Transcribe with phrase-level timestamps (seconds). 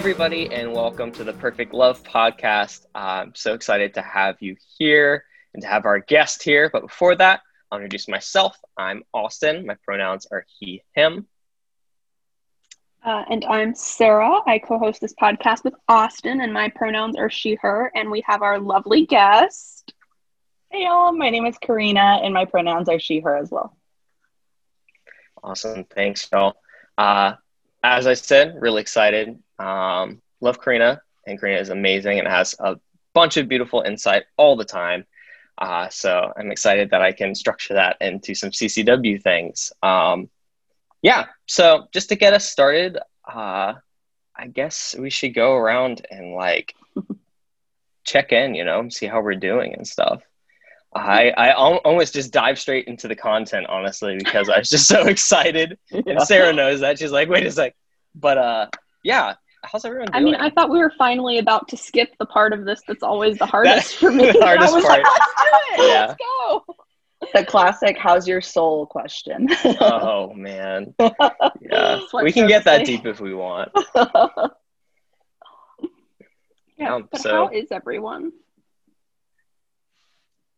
[0.00, 2.86] Hey, everybody, and welcome to the Perfect Love Podcast.
[2.94, 6.70] I'm so excited to have you here and to have our guest here.
[6.72, 8.56] But before that, I'll introduce myself.
[8.78, 9.66] I'm Austin.
[9.66, 11.26] My pronouns are he, him.
[13.04, 14.40] Uh, and I'm Sara.
[14.46, 17.92] I co host this podcast with Austin, and my pronouns are she, her.
[17.94, 19.92] And we have our lovely guest.
[20.70, 21.12] Hey, y'all.
[21.12, 23.76] My name is Karina, and my pronouns are she, her as well.
[25.44, 25.84] Awesome.
[25.84, 26.54] Thanks, y'all.
[26.96, 27.34] Uh,
[27.82, 29.38] as I said, really excited.
[29.58, 32.76] Um, love Karina, and Karina is amazing and has a
[33.14, 35.06] bunch of beautiful insight all the time.
[35.58, 39.72] Uh, so I'm excited that I can structure that into some CCW things.
[39.82, 40.30] Um,
[41.02, 43.74] yeah, so just to get us started, uh,
[44.36, 46.74] I guess we should go around and like
[48.04, 50.22] check in, you know, see how we're doing and stuff.
[50.94, 55.02] I I almost just dive straight into the content, honestly, because I was just so
[55.06, 55.78] excited.
[55.90, 56.02] Yeah.
[56.06, 56.98] And Sara knows that.
[56.98, 57.74] She's like, wait a sec.
[58.14, 58.66] But uh,
[59.04, 60.16] yeah, how's everyone doing?
[60.16, 63.04] I mean, I thought we were finally about to skip the part of this that's
[63.04, 64.26] always the hardest for me.
[64.32, 64.84] the hardest part.
[64.84, 65.88] Like, Let's do it.
[65.90, 66.06] Yeah.
[66.06, 66.64] Let's go.
[67.34, 69.48] The classic "How's your soul?" question.
[69.80, 70.94] oh man,
[71.60, 73.70] yeah, we can get that deep if we want.
[76.78, 78.32] yeah, um, but so, how is everyone?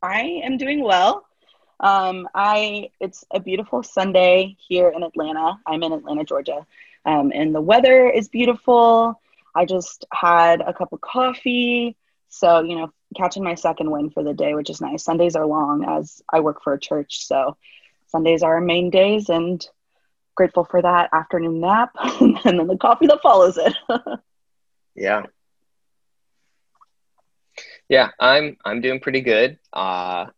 [0.02, 1.24] I am doing well.
[1.80, 5.58] Um, I it's a beautiful Sunday here in Atlanta.
[5.66, 6.66] I'm in Atlanta, Georgia,
[7.04, 9.20] um, and the weather is beautiful.
[9.54, 11.96] I just had a cup of coffee,
[12.28, 15.04] so you know, catching my second win for the day, which is nice.
[15.04, 17.56] Sundays are long as I work for a church, so
[18.08, 19.64] Sundays are our main days, and
[20.34, 23.74] grateful for that afternoon nap and then the coffee that follows it.
[24.94, 25.26] yeah,
[27.92, 29.58] yeah, I'm I'm doing pretty good.
[29.70, 30.28] Uh,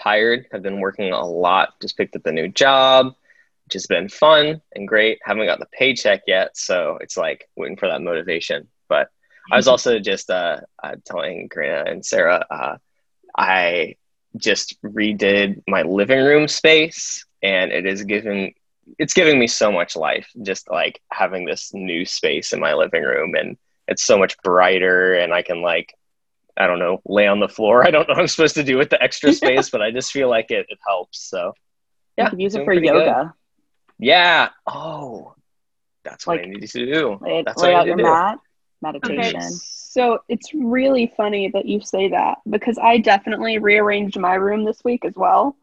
[0.00, 0.46] tired.
[0.54, 1.70] I've been working a lot.
[1.82, 3.16] Just picked up a new job,
[3.64, 5.18] which has been fun and great.
[5.24, 8.68] Haven't got the paycheck yet, so it's like waiting for that motivation.
[8.88, 9.10] But
[9.50, 12.76] I was also just uh, uh, telling Karina and Sara, uh,
[13.36, 13.96] I
[14.36, 18.54] just redid my living room space, and it is giving
[19.00, 20.30] it's giving me so much life.
[20.42, 23.56] Just like having this new space in my living room, and
[23.88, 25.92] it's so much brighter, and I can like
[26.56, 27.82] I don't know, lay on the floor.
[27.86, 30.12] I don't know what I'm supposed to do with the extra space, but I just
[30.12, 31.22] feel like it, it helps.
[31.28, 31.54] So
[32.16, 33.34] yeah, you can use it for yoga.
[33.98, 34.06] Good.
[34.06, 34.48] Yeah.
[34.66, 35.34] Oh,
[36.04, 37.18] that's what like, I need to do.
[37.20, 38.04] Lay, that's lay out your do.
[38.04, 38.38] mat,
[38.80, 39.36] meditation.
[39.36, 39.48] Okay.
[39.50, 44.82] So it's really funny that you say that because I definitely rearranged my room this
[44.84, 45.56] week as well.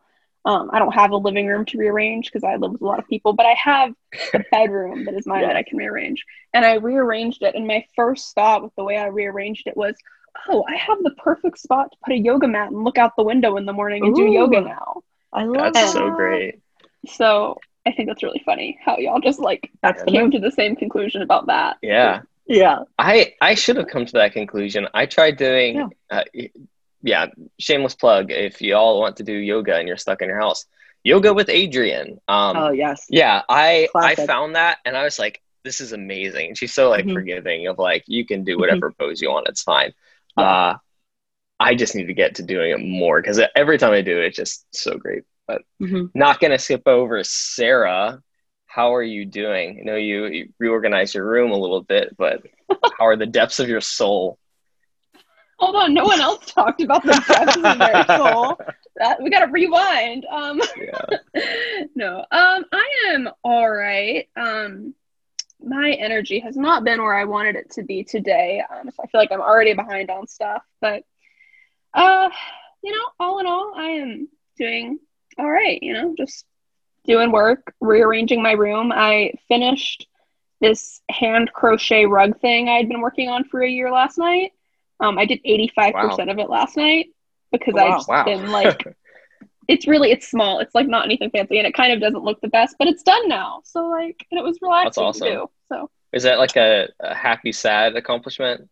[0.44, 3.00] Um, I don't have a living room to rearrange because I live with a lot
[3.00, 3.94] of people, but I have
[4.34, 5.48] a bedroom that is mine yeah.
[5.48, 6.24] that I can rearrange.
[6.54, 7.56] And I rearranged it.
[7.56, 9.96] And my first thought with the way I rearranged it was,
[10.50, 13.24] oh, I have the perfect spot to put a yoga mat and look out the
[13.24, 15.02] window in the morning and Ooh, do yoga now.
[15.34, 16.00] I love That's that.
[16.00, 16.60] so great.
[17.08, 20.76] So I think that's really funny how y'all just like that's came to the same
[20.76, 21.78] conclusion about that.
[21.82, 22.22] Yeah.
[22.46, 22.80] Yeah.
[22.98, 24.88] I I should have come to that conclusion.
[24.94, 25.88] I tried doing yeah.
[26.10, 26.24] Uh,
[27.04, 27.28] yeah,
[27.60, 30.66] shameless plug if y'all want to do yoga and you're stuck in your house.
[31.04, 32.20] Yoga with Adriene.
[32.28, 33.06] Um, oh yes.
[33.10, 34.20] Yeah, I Classic.
[34.20, 36.48] I found that and I was like, this is amazing.
[36.48, 37.14] And she's so like mm-hmm.
[37.14, 39.04] forgiving of like you can do whatever mm-hmm.
[39.04, 39.48] pose you want.
[39.48, 39.94] It's fine.
[40.38, 40.76] Uh,
[41.60, 44.26] I just need to get to doing it more because every time I do it,
[44.26, 45.24] it's just so great.
[45.48, 46.06] But mm-hmm.
[46.14, 48.22] not going to skip over Sara.
[48.66, 49.80] How are you doing?
[49.80, 52.44] I know you, you reorganized your room a little bit, but
[53.00, 54.38] how are the depths of your soul?
[55.58, 58.60] Hold on, no one else talked about the depths of their soul.
[58.98, 60.26] That we got to rewind.
[60.30, 61.86] Um, yeah.
[61.96, 64.28] no, um, I am all right.
[64.36, 64.94] Um,
[65.64, 68.64] my energy has not been where I wanted it to be today.
[68.70, 70.64] Um, so I feel like I'm already behind on stuff.
[70.82, 71.04] But,
[71.94, 72.30] uh,
[72.84, 75.00] you know, all in all, I am doing
[75.38, 75.80] all right.
[75.82, 76.46] You know, just
[77.06, 78.92] doing work, rearranging my room.
[78.94, 80.08] I finished
[80.60, 84.52] this hand crochet rug thing I had been working on for a year last night.
[85.00, 86.16] Um, I did 85% wow.
[86.18, 87.08] of it last night
[87.52, 88.26] because oh, I've wow.
[88.26, 88.84] been like
[89.68, 90.60] it's really it's small.
[90.60, 93.04] It's like not anything fancy, and it kind of doesn't look the best, but it's
[93.04, 93.62] done now.
[93.64, 95.28] So like, and it was relaxing That's awesome.
[95.28, 95.50] to do.
[95.70, 98.70] So is that like a, a happy sad accomplishment?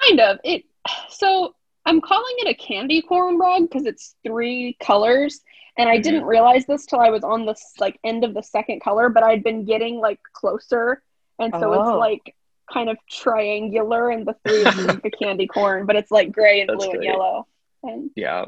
[0.00, 0.38] Kind of.
[0.44, 0.64] It.
[1.08, 1.54] So
[1.86, 5.40] I'm calling it a candy corn rug because it's three colors,
[5.76, 6.02] and I mm-hmm.
[6.02, 9.22] didn't realize this till I was on the like end of the second color, but
[9.22, 11.02] I'd been getting like closer,
[11.38, 11.80] and so oh.
[11.80, 12.34] it's like
[12.72, 16.60] kind of triangular, and the three is like a candy corn, but it's like gray
[16.60, 16.96] and That's blue great.
[16.96, 17.46] and yellow.
[17.82, 18.46] And yeah.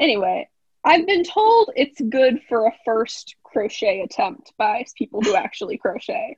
[0.00, 0.48] Anyway,
[0.84, 6.36] I've been told it's good for a first crochet attempt by people who actually crochet.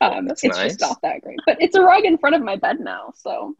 [0.00, 0.72] Um, That's it's nice.
[0.72, 3.56] just not that great, but it's a rug in front of my bed now, so.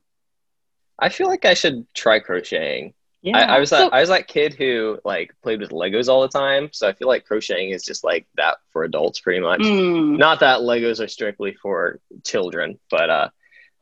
[0.98, 2.94] I feel like I should try crocheting.
[3.22, 3.38] Yeah.
[3.38, 6.22] I, I was that so, I was that kid who like played with Legos all
[6.22, 9.60] the time, so I feel like crocheting is just like that for adults, pretty much.
[9.60, 10.18] Mm.
[10.18, 13.28] Not that Legos are strictly for children, but uh,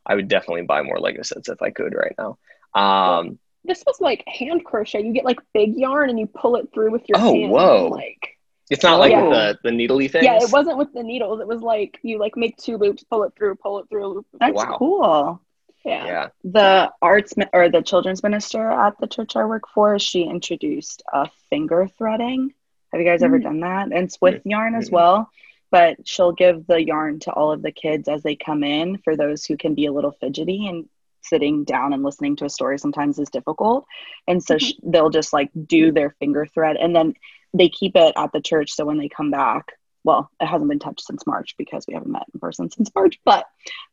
[0.07, 2.39] I would definitely buy more Lego sets if I could right now.
[2.75, 5.05] Um, this was like hand crochet.
[5.05, 7.51] You get like big yarn and you pull it through with your Oh, hand.
[7.53, 7.89] whoa.
[7.89, 8.37] Like
[8.71, 9.23] it's not like Yeah.
[9.23, 10.25] with the the needly thing.
[10.25, 11.41] yeah, it wasn't with the needles.
[11.41, 14.07] It was like you like make two loops, pull it through, pull it through.
[14.09, 14.27] Loop.
[14.41, 14.77] That's Wow.
[14.79, 15.43] cool.
[15.85, 16.07] Yeah.
[16.07, 16.29] Yeah.
[16.45, 21.27] The arts or the children's minister at the church I work for, she introduced uh,
[21.51, 22.55] finger threading.
[22.93, 23.43] Have you guys ever Mm.
[23.43, 23.85] done that?
[23.87, 25.29] And it's with yarn as well.
[25.73, 29.17] But she'll give the yarn to all of the kids as they come in for
[29.17, 30.89] those who can be a little fidgety and
[31.23, 33.87] sitting down and listening to a story sometimes is difficult.
[34.27, 37.15] And so sh- they'll just like do their finger thread and then
[37.55, 38.73] they keep it at the church.
[38.73, 39.73] So when they come back,
[40.05, 43.21] well, it hasn't been touched since March because we haven't met in person since March,
[43.25, 43.47] but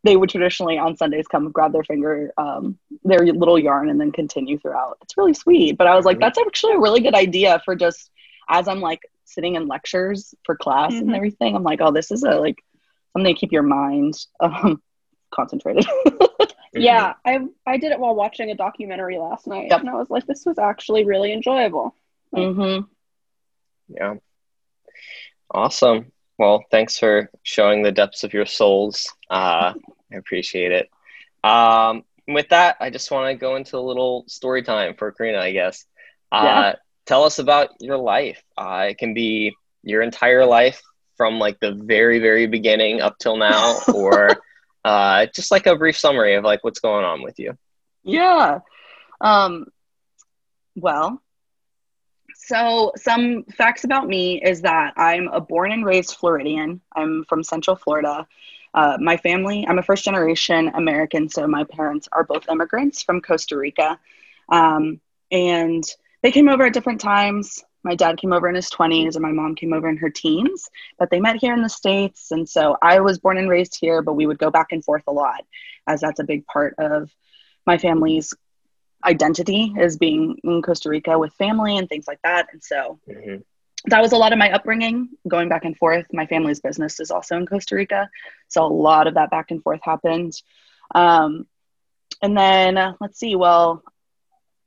[0.03, 4.11] they would traditionally on Sundays come grab their finger, um, their little yarn and then
[4.11, 4.97] continue throughout.
[5.03, 5.77] It's really sweet.
[5.77, 8.09] But I was like, that's actually a really good idea for just
[8.49, 11.15] as I'm like sitting in lectures for class and Mhm.
[11.15, 11.55] everything.
[11.55, 12.57] I'm like, oh, this is a like
[13.13, 14.81] something to keep your mind um,
[15.31, 15.85] concentrated.
[16.73, 19.79] Yeah, I I did it while watching a documentary last night, Yep.
[19.81, 21.95] and I was like, this was actually really enjoyable.
[22.35, 22.85] mm-hmm.
[23.89, 24.15] Yeah.
[25.51, 26.11] Awesome.
[26.37, 29.11] Well, thanks for showing the depths of your souls.
[29.29, 29.73] Uh,
[30.11, 30.89] I appreciate it.
[31.43, 35.39] Um, with that, I just want to go into a little story time for Karina,
[35.39, 35.85] I guess.
[36.31, 36.75] Uh, Yeah.
[37.05, 38.43] Tell us about your life.
[38.55, 40.79] Uh, it can be your entire life
[41.17, 44.29] from like the very, very beginning up till now, or
[44.85, 47.57] uh, just like a brief summary of like what's going on with you.
[48.03, 48.59] Yeah.
[49.21, 49.67] Um,
[50.75, 51.21] well,
[52.35, 56.81] so some facts about me is that I'm a born and raised Floridian.
[56.95, 58.27] I'm from Central Florida.
[58.73, 63.21] Uh, my family, I'm a first generation American, so my parents are both immigrants from
[63.21, 63.99] Costa Rica.
[64.49, 64.99] Um,
[65.31, 65.83] and
[66.21, 67.63] they came over at different times.
[67.83, 70.69] My dad came over in his 20s and my mom came over in her teens,
[70.97, 72.31] but they met here in the States.
[72.31, 75.03] And so I was born and raised here, but we would go back and forth
[75.07, 75.45] a lot,
[75.87, 77.09] as that's a big part of
[77.65, 78.33] my family's
[79.05, 82.47] identity is being in Costa Rica with family and things like that.
[82.51, 83.43] And so Mhm.
[83.85, 86.05] that was a lot of my upbringing, going back and forth.
[86.11, 88.09] My family's business is also in Costa Rica.
[88.49, 90.33] So a lot of that back and forth happened.
[90.93, 91.47] Um,
[92.21, 93.83] and then uh, let's see, well,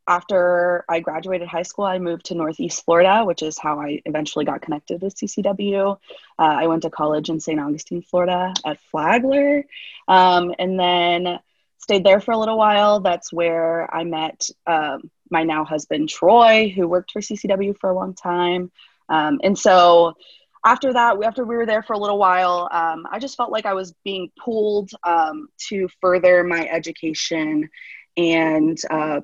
[0.07, 4.45] after I graduated high school, I moved to Northeast Florida, which is how I eventually
[4.45, 5.93] got connected with CCW.
[6.39, 7.61] Uh, I went to college in St.
[7.61, 9.65] Augustine, Florida at Flagler.
[10.09, 11.39] Um, and then
[11.79, 13.01] stayed there for a little while.
[13.01, 17.95] That's where I met um, my now husband, Troy, who worked for CCW for a
[17.95, 18.71] long time.
[19.09, 20.15] Um, and so
[20.65, 23.67] after that, after we were there for a little while, um, I just felt like
[23.67, 27.69] I was being pulled um, to further my education
[28.17, 29.23] and uh,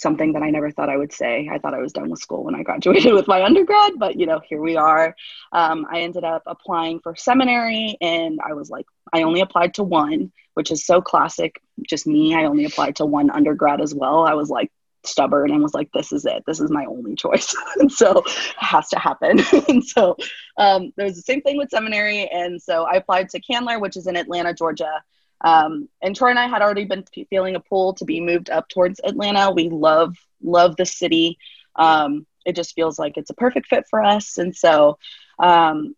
[0.00, 1.48] something that I never thought I would say.
[1.52, 4.26] I thought I was done with school when I graduated with my undergrad, but you
[4.26, 5.14] know, here we are.
[5.52, 9.82] Um, I ended up applying for seminary, and I was like, I only applied to
[9.82, 11.60] one, which is so classic.
[11.88, 12.34] Just me.
[12.34, 14.24] I only applied to one undergrad as well.
[14.24, 14.70] I was like
[15.04, 16.42] stubborn and was like, this is it.
[16.46, 17.54] This is my only choice.
[17.78, 19.40] and so it has to happen.
[19.68, 20.16] and so
[20.56, 22.28] um, there was the same thing with seminary.
[22.28, 25.02] And so I applied to Candler, which is in Atlanta, Georgia.
[25.42, 28.68] Um, and Troy and I had already been feeling a pull to be moved up
[28.68, 29.50] towards Atlanta.
[29.50, 31.38] We love, love the city.
[31.76, 34.38] Um, it just feels like it's a perfect fit for us.
[34.38, 34.98] And so
[35.38, 35.94] um,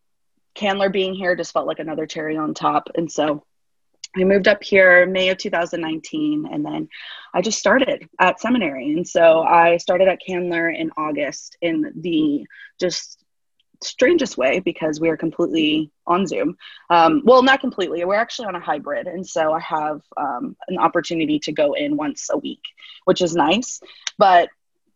[0.54, 2.88] Candler being here just felt like another cherry on top.
[2.94, 3.44] And so
[4.16, 6.88] I moved up here May of 2019, and then
[7.32, 8.92] I just started at seminary.
[8.92, 12.46] And so I started at Candler in August in the
[12.78, 13.21] just
[13.82, 16.56] strangest way because we are completely on Zoom.
[16.90, 18.04] Um, well, not completely.
[18.04, 21.96] We're actually on a hybrid, and so I have um, an opportunity to go in
[21.96, 22.62] once a week,
[23.04, 23.80] which is nice.
[24.18, 24.48] But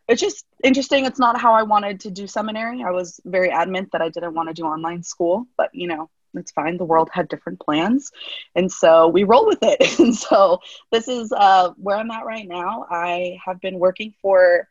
[0.09, 1.05] it's just interesting.
[1.05, 2.83] It's not how I wanted to do seminary.
[2.83, 6.11] I was very adamant that I didn't want to do online school, but you know,
[6.35, 6.77] it's fine.
[6.77, 8.13] The world had different plans.
[8.55, 9.99] And so we roll with it.
[10.07, 10.61] And so
[10.93, 12.87] this is uh, where I'm at right now.
[12.89, 14.69] I have been working for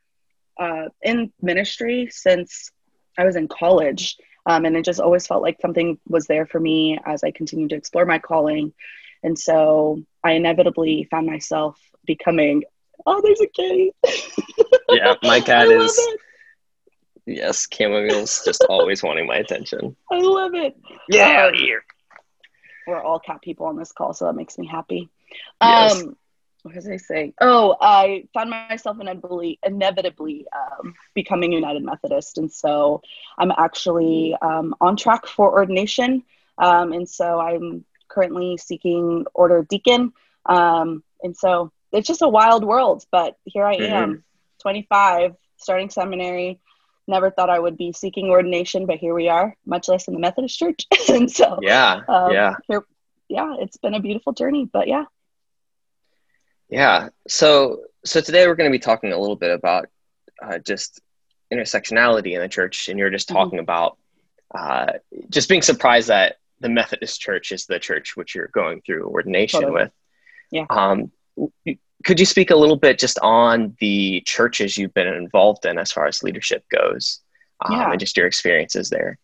[0.57, 2.71] uh, in ministry since
[3.17, 4.17] I was in college.
[4.47, 7.71] Um, and it just always felt like something was there for me as I continued
[7.71, 8.73] to explore my calling.
[9.23, 12.63] And so I inevitably found myself becoming,
[13.07, 13.91] oh, there's a kitty.
[14.89, 16.19] Yeah, my cat is it.
[17.25, 19.95] yes, Chamomile's just always wanting my attention.
[20.11, 20.77] I love it.
[21.09, 21.83] Yeah, Um, here.
[22.85, 25.09] we're all cat people on this call, so that makes me happy.
[25.59, 26.03] Yes.
[26.65, 27.35] What was I saying?
[27.41, 33.01] Oh, I found myself inevitably, inevitably um, becoming United Methodist, and so
[33.37, 36.23] I'm actually um, on track for ordination,
[36.57, 40.13] um, and so I'm currently seeking order deacon,
[40.47, 43.05] um, and so it's just a wild world.
[43.11, 44.23] But here I am,
[44.61, 46.59] 25, starting seminary.
[47.07, 50.19] Never thought I would be seeking ordination, but here we are, much less in the
[50.19, 52.55] Methodist Church, and so Yeah, um, yeah.
[52.67, 52.83] here,
[53.29, 55.05] yeah, it's been a beautiful journey, but yeah,
[56.69, 57.09] Yeah.
[57.27, 59.87] So so today we're going to be talking a little bit about
[60.41, 61.01] uh, just
[61.51, 63.37] intersectionality in the church, and you're just mm-hmm.
[63.37, 63.63] talking mm-hmm.
[63.63, 63.97] about
[64.53, 64.93] uh,
[65.29, 69.61] just being surprised that the Methodist Church is the church which you're going through ordination
[69.61, 69.83] totally.
[69.83, 69.91] with.
[70.51, 70.65] Yeah.
[70.69, 71.11] Um,
[72.03, 75.91] could you speak a little bit just on the churches you've been involved in as
[75.91, 77.19] far as leadership goes,
[77.65, 77.91] um, yeah.
[77.91, 79.17] and just your experiences there?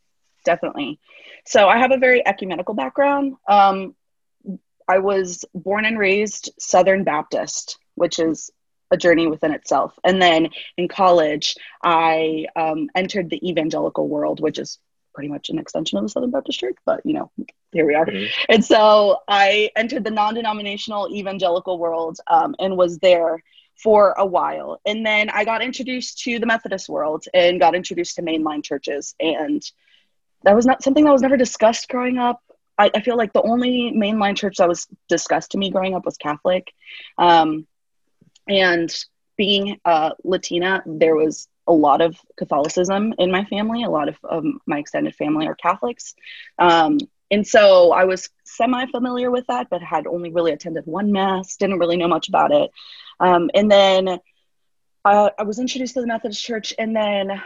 [0.45, 0.99] Definitely.
[1.45, 3.35] So I have a very ecumenical background.
[3.47, 3.95] Um,
[4.91, 8.51] I was born and raised Southern Baptist, which is
[8.91, 9.97] a journey within itself.
[10.03, 14.79] And then in college, I um, entered the evangelical world, which is
[15.13, 17.31] pretty much an extension of the Southern Baptist Church, but you know,
[17.71, 18.05] here we are.
[18.05, 18.25] Mm-hmm.
[18.49, 23.41] And so I entered the non denominational evangelical world um, and was there
[23.81, 24.81] for a while.
[24.85, 29.15] And then I got introduced to the Methodist world and got introduced to mainline churches.
[29.21, 29.63] And
[30.43, 32.41] that was not something that was never discussed growing up.
[32.81, 36.03] I, I feel like the only mainline church that was discussed to me growing up
[36.03, 36.73] was Catholic.
[37.17, 37.67] Um,
[38.47, 38.93] and
[39.37, 43.83] being uh, Latina, there was a lot of Catholicism in my family.
[43.83, 46.15] A lot of my extended family are Catholics.
[46.57, 46.97] Um,
[47.29, 51.57] and so I was semi familiar with that, but had only really attended one Mass,
[51.57, 52.71] didn't really know much about it.
[53.19, 54.19] Um, and then
[55.05, 57.41] uh, I was introduced to the Methodist Church, and then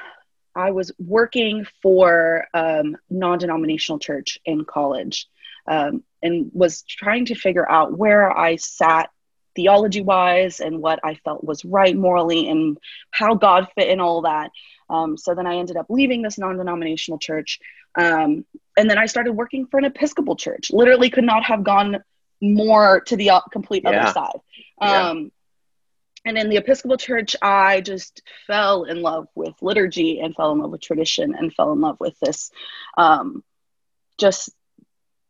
[0.55, 5.27] I was working for um, non denominational church in college
[5.67, 9.09] um, and was trying to figure out where I sat
[9.55, 12.77] theology wise and what I felt was right morally and
[13.12, 14.51] how God fit in all that.
[14.89, 17.59] Um, so then I ended up leaving this non denominational church.
[17.95, 18.45] Um,
[18.77, 20.71] and then I started working for an Episcopal church.
[20.71, 22.03] Literally, could not have gone
[22.41, 23.89] more to the complete yeah.
[23.89, 24.39] other side.
[24.81, 25.31] Um.
[26.25, 30.60] And in the Episcopal church, I just fell in love with liturgy and fell in
[30.60, 32.51] love with tradition and fell in love with this
[32.98, 33.44] um,
[34.17, 34.50] just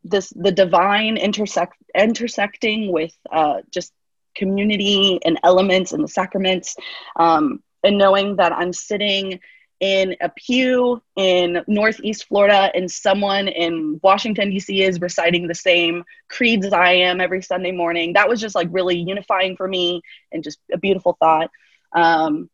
[0.03, 3.91] this the divine intersect intersecting with uh, just
[4.35, 6.75] community and elements and the sacraments
[7.15, 9.39] um, and knowing that i'm sitting
[9.79, 16.03] in a pew in northeast florida and someone in washington d.c is reciting the same
[16.29, 18.13] creeds as i am every sunday morning.
[18.13, 20.01] That was just like really unifying for me
[20.31, 21.49] and just a beautiful thought.
[21.93, 22.49] Um,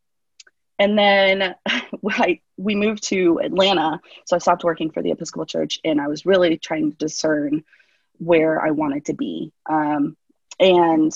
[0.80, 1.56] and then
[2.10, 6.08] I, we moved to atlanta so i stopped working for the episcopal church and i
[6.08, 7.64] was really trying to discern
[8.18, 9.52] where i wanted to be.
[9.68, 10.16] Um,
[10.60, 11.12] and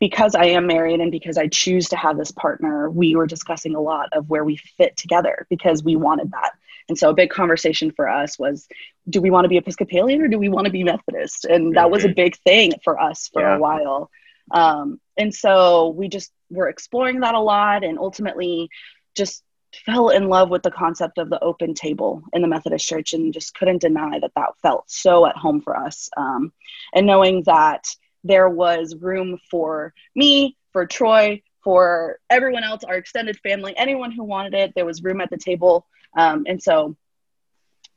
[0.00, 3.74] because I am married and because I choose to have this partner, we were discussing
[3.74, 6.52] a lot of where we fit together because we wanted that.
[6.88, 8.66] And so a big conversation for us was
[9.08, 11.44] do we want to be Episcopalian or do we want to be Methodist?
[11.44, 13.56] And that was a big thing for us for yeah.
[13.56, 14.10] a while.
[14.50, 18.70] Um, and so we just were exploring that a lot and ultimately
[19.14, 19.42] just
[19.84, 23.34] fell in love with the concept of the open table in the Methodist Church and
[23.34, 26.08] just couldn't deny that that felt so at home for us.
[26.16, 26.52] Um,
[26.94, 27.84] and knowing that
[28.24, 34.24] there was room for me, for Troy, for everyone else, our extended family, anyone who
[34.24, 34.74] wanted it.
[34.74, 35.86] There was room at the table.
[36.16, 36.96] Um, and so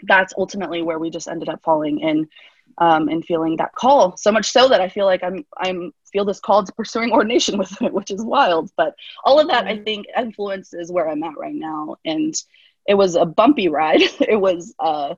[0.04, 2.28] that's ultimately where we just ended up falling in
[2.78, 6.26] um, and feeling that call so much so that I feel like I'm, I'm feel
[6.26, 8.72] this call to pursuing ordination with it, which is wild.
[8.76, 9.84] But all of that I mm-hmm.
[9.84, 11.98] think influences where I'm at right now.
[12.04, 12.36] And
[12.88, 14.02] it was a bumpy ride.
[14.20, 15.16] it was, uh,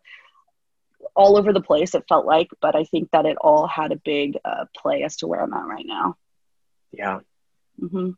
[1.16, 3.96] all over the place, it felt like, but I think that it all had a
[3.98, 6.18] big uh, play as to where I'm at right now.
[6.92, 7.20] Yeah.
[7.82, 8.12] Mm-hmm.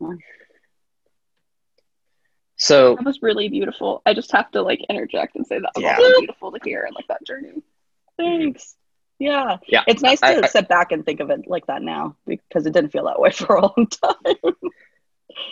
[0.00, 0.16] yeah.
[2.56, 4.02] So that was really beautiful.
[4.06, 5.96] I just have to like interject and say that was yeah.
[5.96, 7.62] really beautiful to hear and like that journey.
[8.16, 8.76] Thanks.
[9.18, 9.58] Yeah.
[9.68, 9.84] Yeah.
[9.86, 12.66] It's nice to I, I, sit back and think of it like that now because
[12.66, 14.54] it didn't feel that way for a long time.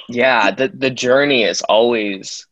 [0.08, 0.50] yeah.
[0.50, 2.46] The the journey is always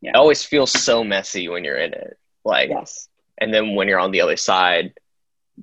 [0.00, 0.10] yeah.
[0.10, 2.18] it always feels so messy when you're in it.
[2.44, 3.08] Like, yes.
[3.38, 4.94] and then when you're on the other side,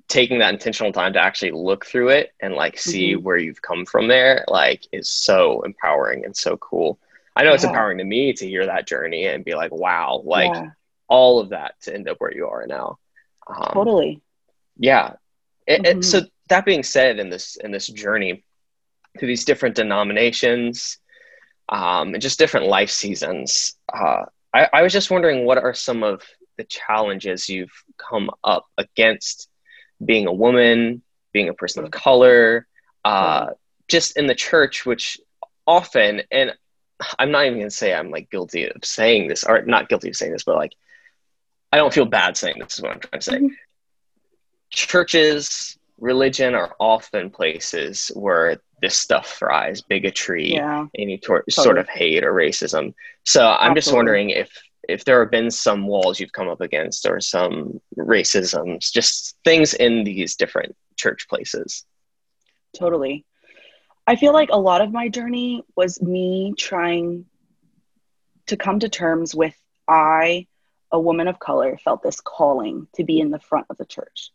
[0.08, 3.24] taking that intentional time to actually look through it and like see mm-hmm.
[3.24, 7.00] where you've come from there, like, is so empowering and so cool.
[7.36, 7.56] I know yeah.
[7.56, 10.72] it's empowering to me to hear that journey and be like, wow, like yeah.
[11.08, 13.00] all of that to end up where you are now.
[13.48, 14.22] Um, totally.
[14.78, 15.14] Yeah.
[15.66, 16.00] It, mm-hmm.
[16.00, 18.44] it, so that being said, in this in this journey
[19.18, 20.98] through these different denominations
[21.68, 26.04] um, and just different life seasons, uh, I, I was just wondering what are some
[26.04, 26.24] of
[26.60, 29.50] the challenges you've come up against
[30.04, 31.02] being a woman,
[31.32, 32.68] being a person of color,
[33.06, 33.52] uh,
[33.88, 35.18] just in the church, which
[35.66, 36.54] often, and
[37.18, 40.10] I'm not even going to say I'm like guilty of saying this, or not guilty
[40.10, 40.74] of saying this, but like,
[41.72, 43.38] I don't feel bad saying this is what I'm trying to say.
[43.38, 43.48] Mm-hmm.
[44.72, 50.88] Churches, religion are often places where this stuff thrives bigotry, yeah.
[50.98, 51.64] any tor- totally.
[51.64, 52.94] sort of hate or racism.
[53.24, 53.76] So I'm Absolutely.
[53.82, 54.52] just wondering if
[54.90, 59.74] if there have been some walls you've come up against or some racisms, just things
[59.74, 61.86] in these different church places.
[62.78, 63.26] totally.
[64.08, 67.26] I feel like a lot of my journey was me trying
[68.48, 69.56] to come to terms with
[69.88, 70.48] I,
[70.92, 74.32] a woman of color, felt this calling to be in the front of the church.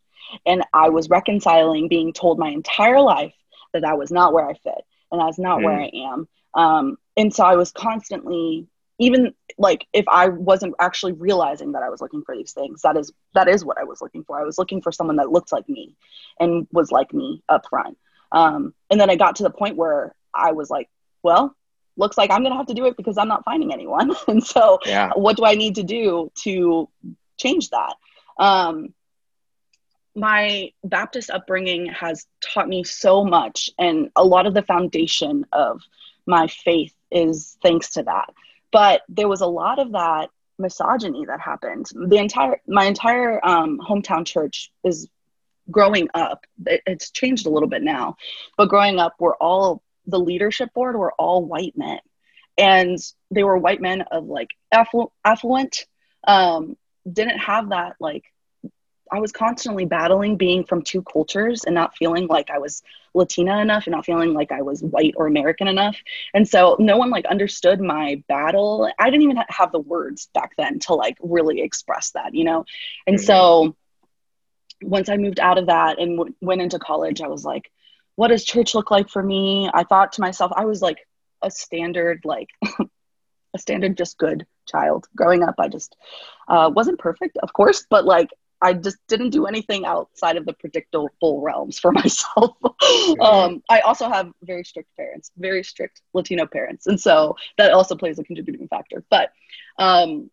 [0.47, 3.35] And I was reconciling being told my entire life
[3.73, 5.65] that that was not where I fit and that's not mm.
[5.65, 6.29] where I am.
[6.55, 11.91] Um, and so I was constantly, even like if I wasn't actually realizing that I
[11.91, 14.39] was looking for these things, that is that is what I was looking for.
[14.39, 15.97] I was looking for someone that looked like me
[16.39, 17.99] and was like me up front.
[18.33, 20.89] Um, and then I got to the point where I was like,
[21.23, 21.57] well,
[21.97, 24.13] looks like I'm going to have to do it because I'm not finding anyone.
[24.29, 25.13] and so, yeah.
[25.15, 26.89] what do I need to do to
[27.37, 27.95] change that?
[28.39, 28.95] Um,
[30.17, 35.81] my Baptist upbringing has taught me so much, and a lot of the foundation of
[36.27, 38.33] my faith is thanks to that.
[38.75, 41.87] But there was a lot of that misogyny that happened.
[41.95, 45.09] The entire my entire um, hometown church is
[45.71, 48.17] growing up, it, it's changed a little bit now,
[48.59, 52.01] but growing up, we're all the leadership board were all white men,
[52.59, 52.99] and
[53.31, 55.87] they were white men of like afflu- affluent.
[56.27, 56.77] Um,
[57.11, 58.25] didn't have that like
[59.15, 62.83] I was constantly battling being from two cultures and not feeling like I was
[63.15, 65.97] Latina enough and not feeling like I was white or American enough.
[66.35, 68.91] And so no one like understood my battle.
[68.99, 72.65] I didn't even have the words back then to like really express that, you know?
[73.07, 73.25] And mm-hmm.
[73.25, 73.77] so
[74.83, 77.71] once I moved out of that and w- went into college, I was like,
[78.17, 79.71] what does church look like for me?
[79.73, 80.99] I thought to myself, I was like
[81.41, 82.49] a standard, like
[83.55, 85.55] a standard, just good child growing up.
[85.59, 85.95] I just
[86.49, 88.31] uh, wasn't perfect, of course, but like
[88.65, 92.57] I just didn't do anything outside of the predictable realms for myself.
[93.21, 96.87] um, I also have very strict parents, very strict Latino parents.
[96.87, 99.05] And so that also plays a contributing factor.
[99.11, 99.33] But
[99.79, 100.31] um,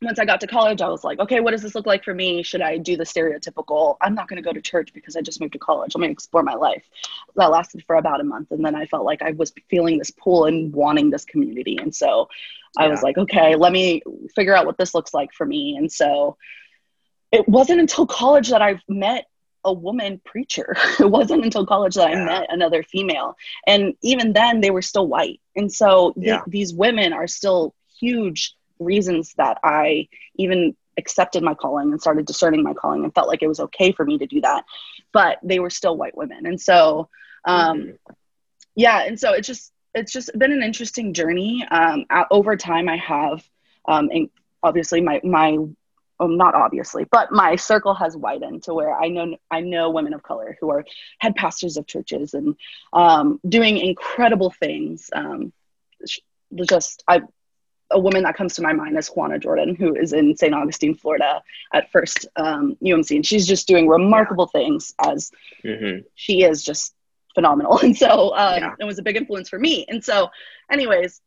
[0.00, 2.14] once I got to college, I was like, okay, what does this look like for
[2.14, 2.44] me?
[2.44, 5.40] Should I do the stereotypical, I'm not going to go to church because I just
[5.40, 5.94] moved to college.
[5.94, 6.84] I'm going to explore my life.
[7.34, 8.52] That lasted for about a month.
[8.52, 11.78] And then I felt like I was feeling this pull and wanting this community.
[11.80, 12.28] And so
[12.76, 14.02] I was like, okay, let me
[14.36, 15.76] figure out what this looks like for me.
[15.76, 16.36] And so
[17.34, 19.26] it wasn't until college that I met
[19.64, 20.76] a woman preacher.
[21.00, 22.22] it wasn't until college that yeah.
[22.22, 23.36] I met another female.
[23.66, 25.40] And even then, they were still white.
[25.56, 26.42] And so yeah.
[26.46, 32.62] these women are still huge reasons that I even accepted my calling and started discerning
[32.62, 34.64] my calling and felt like it was okay for me to do that.
[35.12, 36.46] But they were still white women.
[36.46, 37.08] And so,
[37.44, 38.12] um, mm-hmm.
[38.76, 39.02] yeah.
[39.02, 41.66] And so it's just, it's just been an interesting journey.
[41.68, 43.44] Um, over time, I have,
[43.86, 44.30] um, and
[44.62, 45.58] obviously my, my,
[46.20, 50.14] um, not obviously, but my circle has widened to where I know I know women
[50.14, 50.84] of color who are
[51.18, 52.56] head pastors of churches and
[52.92, 55.10] um, doing incredible things.
[55.12, 55.52] Um,
[56.54, 57.22] just I
[57.90, 60.54] a woman that comes to my mind is Juana Jordan, who is in St.
[60.54, 64.60] Augustine, Florida, at First um, UMC, and she's just doing remarkable yeah.
[64.60, 65.30] things as
[65.64, 66.00] mm-hmm.
[66.14, 66.94] she is just
[67.34, 67.78] phenomenal.
[67.82, 68.74] And so um, yeah.
[68.78, 69.84] it was a big influence for me.
[69.88, 70.30] And so,
[70.70, 71.20] anyways,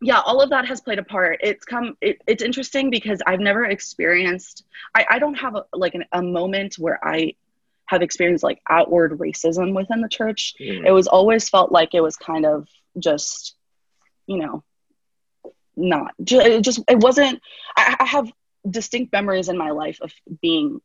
[0.00, 1.40] yeah, all of that has played a part.
[1.42, 1.96] It's come.
[2.00, 4.64] It, it's interesting because I've never experienced.
[4.94, 7.34] I, I don't have a, like an, a moment where I
[7.86, 10.54] have experienced like outward racism within the church.
[10.60, 10.86] Mm.
[10.86, 13.56] It was always felt like it was kind of just,
[14.26, 14.62] you know,
[15.78, 17.40] not it just it wasn't
[17.76, 18.30] I, I have
[18.68, 20.80] distinct memories in my life of being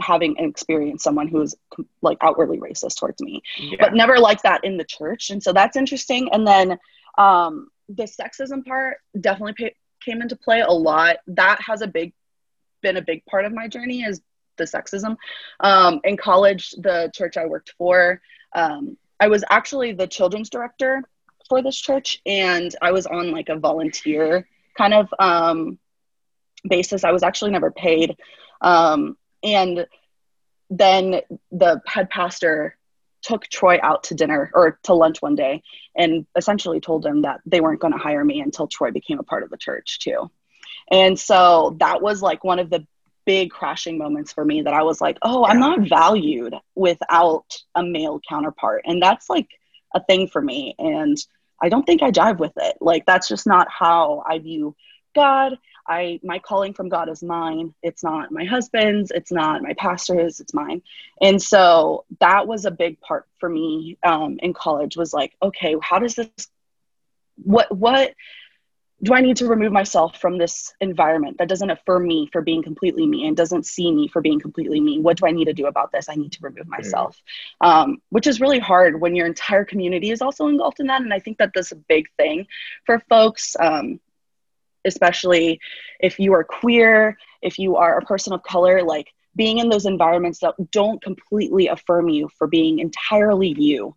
[0.00, 1.54] having experienced someone who was
[2.02, 3.76] like outwardly racist towards me yeah.
[3.78, 6.78] but never like that in the church and so that's interesting and then
[7.18, 12.12] um the sexism part definitely pay, came into play a lot that has a big
[12.82, 14.20] been a big part of my journey is
[14.58, 15.16] the sexism
[15.60, 18.20] um in college the church i worked for
[18.54, 21.02] um i was actually the children's director
[21.48, 25.78] for this church and I was on like a volunteer kind of um,
[26.66, 27.04] basis.
[27.04, 28.16] I was actually never paid.
[28.62, 29.86] Um, and
[30.70, 32.76] then the head pastor
[33.22, 35.62] took Troy out to dinner or to lunch one day
[35.96, 39.24] and essentially told him that they weren't going to hire me until Troy became a
[39.24, 40.30] part of the church too.
[40.90, 42.86] And so that was like one of the
[43.24, 47.82] big crashing moments for me that I was like, oh, I'm not valued without a
[47.82, 48.82] male counterpart.
[48.84, 49.48] And that's like
[49.94, 50.74] a thing for me.
[50.78, 51.16] And
[51.62, 52.76] I don't think I jive with it.
[52.80, 54.74] Like that's just not how I view
[55.14, 55.56] God.
[55.86, 57.74] I my calling from God is mine.
[57.82, 59.10] It's not my husband's.
[59.10, 60.40] It's not my pastor's.
[60.40, 60.82] It's mine.
[61.20, 64.96] And so that was a big part for me um, in college.
[64.96, 66.28] Was like, okay, how does this?
[67.36, 68.14] What what
[69.02, 72.62] do I need to remove myself from this environment that doesn't affirm me for being
[72.62, 75.00] completely me and doesn't see me for being completely me?
[75.00, 76.08] What do I need to do about this?
[76.08, 77.20] I need to remove myself,
[77.60, 77.68] mm.
[77.68, 81.02] um, which is really hard when your entire community is also engulfed in that.
[81.02, 82.46] And I think that that's a big thing
[82.86, 83.98] for folks, um,
[84.84, 85.60] especially
[86.00, 89.86] if you are queer, if you are a person of color, like being in those
[89.86, 93.96] environments that don't completely affirm you for being entirely you.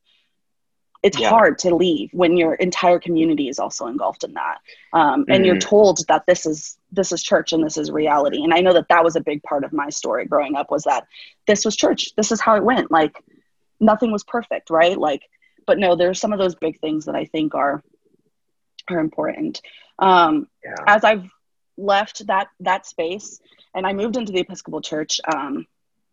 [1.03, 1.29] It's yeah.
[1.29, 4.57] hard to leave when your entire community is also engulfed in that
[4.91, 5.45] um, and mm-hmm.
[5.45, 8.43] you're told that this is this is church and this is reality.
[8.43, 10.83] And i know that that was a big part of my story growing up was
[10.85, 11.05] that
[11.45, 12.15] this was church.
[12.15, 12.89] This is how it went.
[12.89, 13.21] Like
[13.79, 14.97] nothing was perfect right?
[14.97, 15.21] Like
[15.65, 17.83] but no there's some of those big things that i think are
[18.89, 19.61] are important
[19.99, 20.75] um, yeah.
[20.87, 21.29] as i've
[21.77, 23.39] left that that space
[23.73, 25.65] and i moved into the episcopal church um,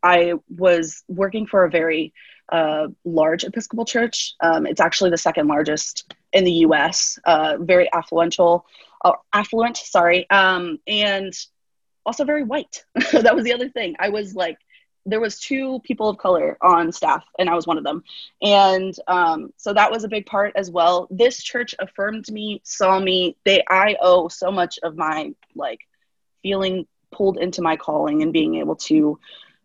[0.03, 2.13] i was working for a very
[2.53, 4.35] uh, large Episcopal church.
[4.41, 7.19] Um, it's actually the second largest in the U.S.
[7.25, 8.63] Uh, very affluential,
[9.05, 9.79] uh, affluent.
[9.79, 11.33] Sorry, um, and
[12.05, 12.85] also very white.
[13.13, 13.97] that was the other thing.
[13.99, 14.59] I was like,
[15.05, 18.05] there was two people of color on staff, and I was one of them,
[18.41, 21.09] and um, so that was a big part as well.
[21.11, 23.37] This church affirmed me, saw me.
[23.45, 25.81] They, I owe so much of my like
[26.43, 29.19] feeling pulled into my calling and being able to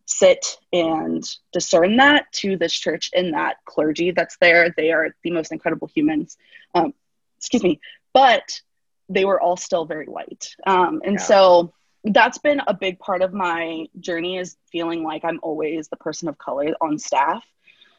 [0.05, 4.73] sit and discern that to this church and that clergy that's there.
[4.75, 6.37] They are the most incredible humans.
[6.73, 6.93] Um,
[7.37, 7.79] excuse me,
[8.13, 8.61] but
[9.09, 10.55] they were all still very white.
[10.65, 11.23] Um, and yeah.
[11.23, 11.73] so
[12.13, 16.27] that's been a big part of my journey is feeling like I'm always the person
[16.27, 17.45] of color on staff.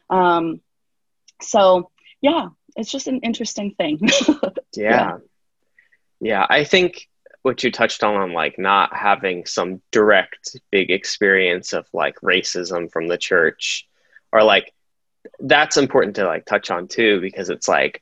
[0.09, 0.61] Um,
[1.41, 1.91] so
[2.21, 3.99] yeah, it's just an interesting thing.
[4.01, 4.41] yeah.
[4.75, 5.17] yeah.
[6.21, 6.45] Yeah.
[6.49, 7.07] I think
[7.41, 12.91] what you touched on on like not having some direct big experience of like racism
[12.91, 13.87] from the church
[14.31, 14.73] or like
[15.39, 18.01] that's important to like touch on too because it's like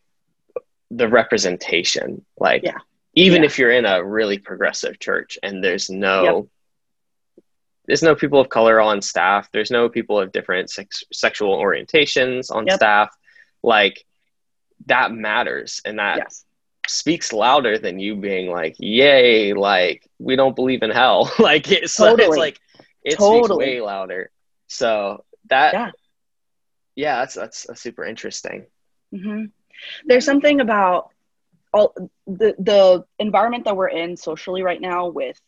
[0.90, 2.78] the representation like yeah.
[3.18, 3.46] Even yeah.
[3.46, 7.46] if you're in a really progressive church and there's no yep.
[7.86, 12.54] there's no people of color on staff there's no people of different sex- sexual orientations
[12.54, 12.78] on yep.
[12.78, 13.16] staff
[13.64, 14.06] like
[14.86, 16.44] that matters and that yes
[16.90, 21.32] speaks louder than you being like, "Yay!" Like we don't believe in hell.
[21.40, 22.28] like it's, totally.
[22.28, 22.60] it's like
[23.04, 23.66] it totally.
[23.66, 24.32] speaks way louder.
[24.68, 25.92] So that, yeah,
[26.96, 28.66] yeah that's that's, that's super interesting.
[29.14, 29.46] Mm-hmm.
[30.06, 31.12] There's something about
[31.74, 31.94] all
[32.26, 35.40] the the environment that we're in socially right now with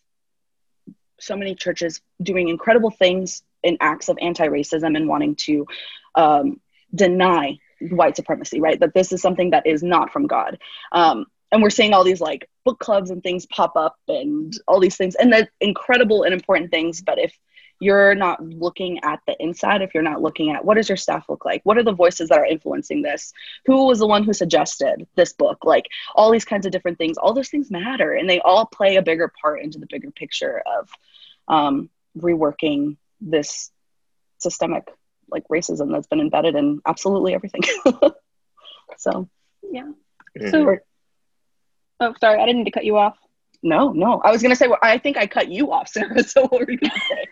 [1.19, 5.67] so many churches doing incredible things in acts of anti-racism and wanting to
[6.15, 6.59] um,
[6.95, 7.57] deny
[7.91, 8.79] white supremacy, right?
[8.79, 10.57] That this is something that is not from God.
[10.91, 14.79] Um, and we're seeing all these like book clubs and things pop up and all
[14.79, 17.01] these things, and they're incredible and important things.
[17.01, 17.37] But if
[17.79, 21.29] you're not looking at the inside, if you're not looking at what does your staff
[21.29, 23.33] look like, what are the voices that are influencing this,
[23.65, 27.17] who was the one who suggested this book, like all these kinds of different things,
[27.17, 30.61] all those things matter, and they all play a bigger part into the bigger picture
[30.77, 30.89] of
[31.47, 33.71] um, reworking this
[34.37, 34.89] systemic
[35.31, 37.61] like racism that's been embedded in absolutely everything.
[38.97, 39.29] so,
[39.71, 39.83] yeah.
[40.37, 40.49] Mm-hmm.
[40.49, 40.77] So,
[41.99, 43.17] oh, sorry, I didn't mean to cut you off.
[43.61, 44.21] No, no.
[44.23, 46.23] I was gonna say, well, I think I cut you off, Sara.
[46.27, 47.25] So what were you gonna say?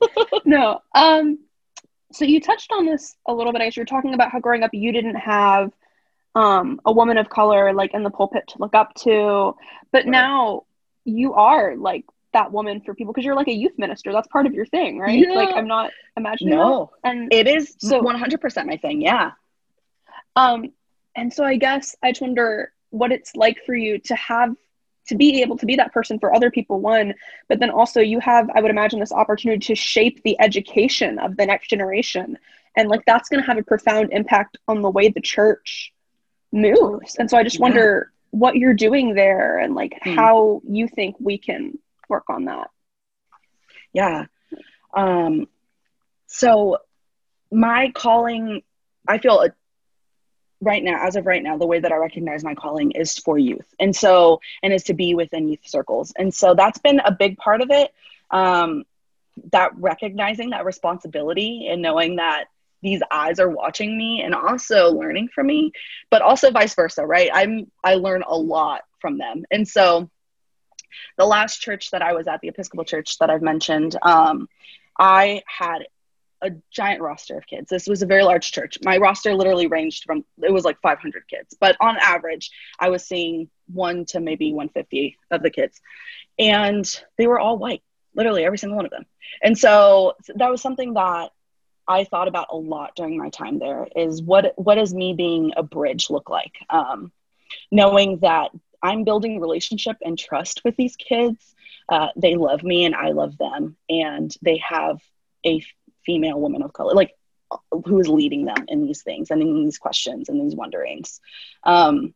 [0.44, 0.80] no.
[0.94, 1.38] Um.
[2.12, 4.62] So you touched on this a little bit as you were talking about how growing
[4.62, 5.70] up you didn't have
[6.34, 9.54] um, a woman of color like in the pulpit to look up to,
[9.92, 10.06] but right.
[10.06, 10.64] now
[11.04, 14.12] you are like that woman for people because you're like a youth minister.
[14.12, 15.18] That's part of your thing, right?
[15.18, 15.34] Yeah.
[15.34, 16.54] Like I'm not imagining.
[16.54, 17.10] No, that.
[17.10, 19.00] and it is so 100 percent my thing.
[19.00, 19.32] Yeah.
[20.36, 20.72] Um,
[21.16, 24.54] and so I guess I just wonder what it's like for you to have
[25.08, 27.14] to be able to be that person for other people one
[27.48, 31.36] but then also you have i would imagine this opportunity to shape the education of
[31.36, 32.38] the next generation
[32.76, 35.92] and like that's going to have a profound impact on the way the church
[36.52, 38.38] moves and so i just wonder yeah.
[38.38, 40.14] what you're doing there and like hmm.
[40.14, 42.70] how you think we can work on that?
[43.92, 44.26] Yeah.
[44.94, 45.46] Um,
[46.26, 46.78] so
[47.50, 48.62] my calling,
[49.06, 49.36] I feel
[50.60, 53.38] right now, as of right now, the way that I recognize my calling is for
[53.38, 53.66] youth.
[53.78, 56.12] And so, and is to be within youth circles.
[56.16, 57.92] And so that's been a big part of it.
[58.30, 58.84] Um,
[59.52, 62.46] that recognizing that responsibility and knowing that
[62.82, 65.72] these eyes are watching me and also learning from me,
[66.10, 67.30] but also vice versa, right?
[67.32, 69.44] I'm, I learn a lot from them.
[69.50, 70.10] And so
[71.16, 74.48] the last church that I was at, the Episcopal church that I've mentioned, um,
[74.98, 75.86] I had
[76.42, 77.68] a giant roster of kids.
[77.68, 78.78] This was a very large church.
[78.84, 83.04] My roster literally ranged from it was like 500 kids, but on average, I was
[83.04, 85.80] seeing one to maybe 150 of the kids,
[86.38, 86.84] and
[87.16, 87.82] they were all white,
[88.14, 89.06] literally every single one of them.
[89.42, 91.30] And so that was something that
[91.86, 93.86] I thought about a lot during my time there.
[93.96, 96.54] Is what what does me being a bridge look like?
[96.70, 97.12] Um,
[97.70, 98.50] knowing that
[98.82, 101.54] I'm building relationship and trust with these kids.
[101.88, 105.00] Uh, they love me and I love them, and they have
[105.44, 105.62] a
[106.08, 107.12] female woman of color, like
[107.84, 111.20] who is leading them in these things and in these questions and these wonderings.
[111.64, 112.14] Um,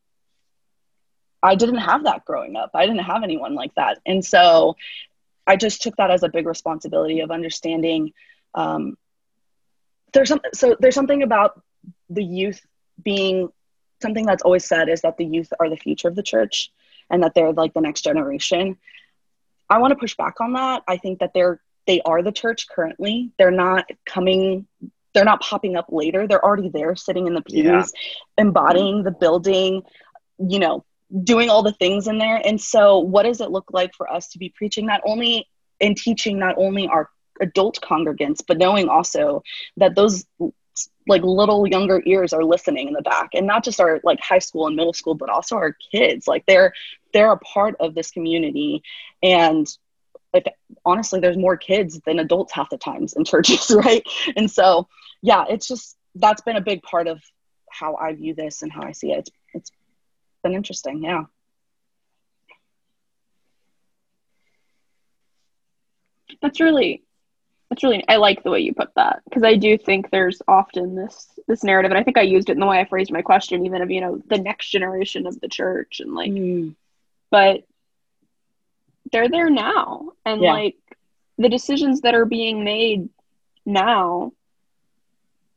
[1.42, 2.70] I didn't have that growing up.
[2.72, 4.76] I didn't have anyone like that, and so
[5.46, 8.12] I just took that as a big responsibility of understanding.
[8.54, 8.96] Um,
[10.14, 11.60] there's some, so there's something about
[12.08, 12.60] the youth
[13.02, 13.50] being
[14.00, 16.72] something that's always said is that the youth are the future of the church
[17.10, 18.78] and that they're like the next generation.
[19.68, 20.82] I want to push back on that.
[20.86, 23.32] I think that they're they are the church currently.
[23.38, 24.66] They're not coming
[25.14, 26.26] they're not popping up later.
[26.26, 27.84] They're already there sitting in the pews, yeah.
[28.38, 29.82] embodying the building,
[30.38, 30.84] you know,
[31.22, 32.40] doing all the things in there.
[32.44, 35.48] And so, what does it look like for us to be preaching not only
[35.80, 39.42] and teaching not only our adult congregants, but knowing also
[39.76, 40.24] that those
[41.06, 44.38] like little younger ears are listening in the back and not just our like high
[44.38, 46.72] school and middle school but also our kids like they're
[47.12, 48.82] they're a part of this community
[49.22, 49.66] and
[50.32, 50.46] like
[50.84, 54.88] honestly there's more kids than adults half the times in churches right and so
[55.22, 57.22] yeah it's just that's been a big part of
[57.70, 59.70] how i view this and how i see it it's, it's
[60.42, 61.02] been interesting.
[61.02, 61.24] Yeah.
[66.40, 67.04] That's really
[67.70, 70.96] that's really I like the way you put that because I do think there's often
[70.96, 73.22] this this narrative and I think I used it in the way I phrased my
[73.22, 76.74] question even of you know the next generation of the church and like mm.
[77.30, 77.62] but
[79.12, 80.52] they're there now and yeah.
[80.52, 80.76] like
[81.38, 83.08] the decisions that are being made
[83.64, 84.32] now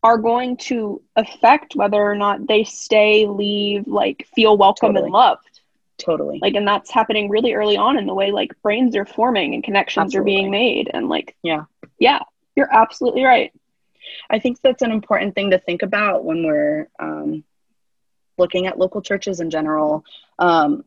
[0.03, 5.05] are going to affect whether or not they stay, leave, like feel welcome totally.
[5.05, 5.61] and loved.
[5.97, 6.39] Totally.
[6.41, 9.63] Like, and that's happening really early on in the way like brains are forming and
[9.63, 10.33] connections absolutely.
[10.33, 10.91] are being made.
[10.93, 11.63] And like, yeah,
[11.97, 12.19] yeah,
[12.55, 13.51] you're absolutely right.
[14.29, 17.43] I think that's an important thing to think about when we're um,
[18.37, 20.05] looking at local churches in general.
[20.37, 20.83] Um,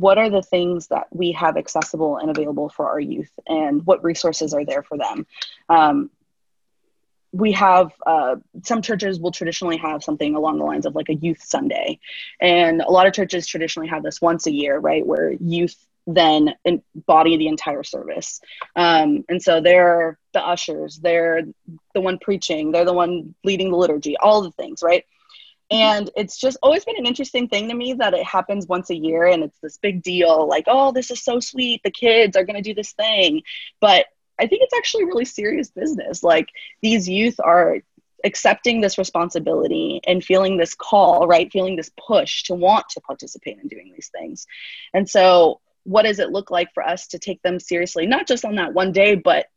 [0.00, 4.02] what are the things that we have accessible and available for our youth, and what
[4.02, 5.26] resources are there for them?
[5.68, 6.10] Um,
[7.32, 11.14] we have uh, some churches will traditionally have something along the lines of like a
[11.14, 11.98] youth Sunday,
[12.40, 15.76] and a lot of churches traditionally have this once a year, right, where youth
[16.06, 18.40] then embody the entire service.
[18.76, 21.42] Um, and so they're the ushers, they're
[21.94, 25.04] the one preaching, they're the one leading the liturgy, all the things, right?
[25.74, 28.94] And it's just always been an interesting thing to me that it happens once a
[28.94, 31.82] year and it's this big deal like, oh, this is so sweet.
[31.82, 33.42] The kids are going to do this thing.
[33.80, 34.06] But
[34.38, 36.22] I think it's actually really serious business.
[36.22, 36.48] Like
[36.80, 37.78] these youth are
[38.24, 41.50] accepting this responsibility and feeling this call, right?
[41.50, 44.46] Feeling this push to want to participate in doing these things.
[44.94, 48.44] And so, what does it look like for us to take them seriously, not just
[48.44, 49.48] on that one day, but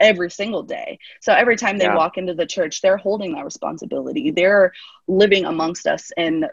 [0.00, 0.98] every single day?
[1.20, 1.96] So, every time they yeah.
[1.96, 4.30] walk into the church, they're holding that responsibility.
[4.30, 4.72] They're
[5.06, 6.46] living amongst us and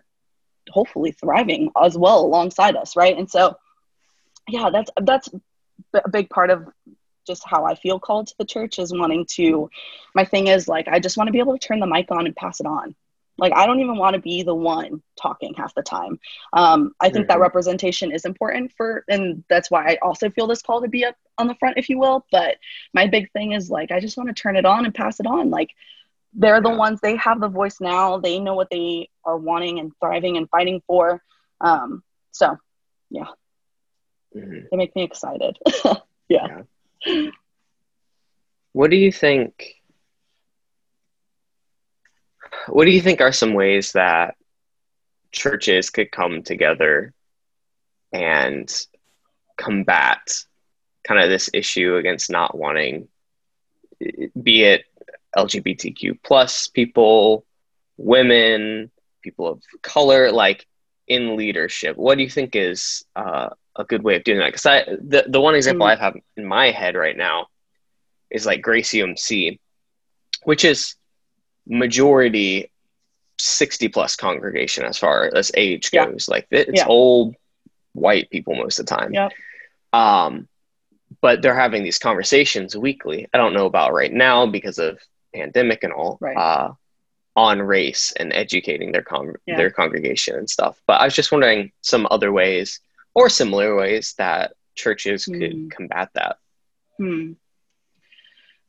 [0.70, 3.18] hopefully thriving as well alongside us, right?
[3.18, 3.58] And so,
[4.48, 5.30] yeah, that's that's
[5.94, 6.68] a big part of
[7.26, 9.70] just how I feel called to the church is wanting to.
[10.16, 12.26] My thing is like I just want to be able to turn the mic on
[12.26, 12.96] and pass it on.
[13.38, 16.20] Like I don't even want to be the one talking half the time.
[16.54, 17.34] Um, I think mm-hmm.
[17.34, 21.06] that representation is important for, and that's why I also feel this call to be
[21.06, 22.26] up on the front, if you will.
[22.32, 22.58] But
[22.94, 25.28] my big thing is like I just want to turn it on and pass it
[25.28, 25.50] on.
[25.50, 25.70] Like
[26.34, 28.18] they're the ones they have the voice now.
[28.18, 31.22] They know what they are wanting and thriving and fighting for.
[31.62, 32.58] Um, so
[33.10, 33.28] yeah,
[34.36, 34.66] mm-hmm.
[34.72, 35.58] they make me excited.
[36.28, 36.62] yeah.
[37.06, 37.30] yeah.
[38.74, 39.77] What do you think?
[42.68, 44.36] What do you think are some ways that
[45.32, 47.14] churches could come together
[48.12, 48.72] and
[49.58, 50.44] combat
[51.08, 53.08] kind of this issue against not wanting,
[54.42, 54.86] be it
[55.36, 57.46] LGBTQ plus people,
[57.98, 60.68] women, people of color, like
[61.08, 61.96] in leadership?
[61.98, 65.26] What do you think is uh, a good way of doing that because I the,
[65.28, 65.92] the one example mm.
[65.92, 67.48] I have in my head right now
[68.30, 69.60] is like Grace UMC,
[70.44, 70.96] which is
[71.68, 72.72] majority
[73.40, 76.06] 60 plus congregation as far as age yeah.
[76.06, 76.28] goes.
[76.28, 76.88] Like it's yeah.
[76.88, 77.36] old
[77.94, 79.14] white people most of the time.
[79.14, 79.30] Yeah.
[79.94, 80.48] Um,
[81.22, 83.28] but they're having these conversations weekly.
[83.34, 85.00] I don't know about right now because of
[85.34, 86.18] pandemic and all.
[86.20, 86.38] Right.
[86.38, 86.74] Uh,
[87.36, 89.58] on race and educating their con- yeah.
[89.58, 90.82] their congregation and stuff.
[90.88, 92.80] But I was just wondering some other ways
[93.14, 95.72] or similar ways that churches could mm.
[95.72, 96.38] combat that?
[96.98, 97.34] Hmm.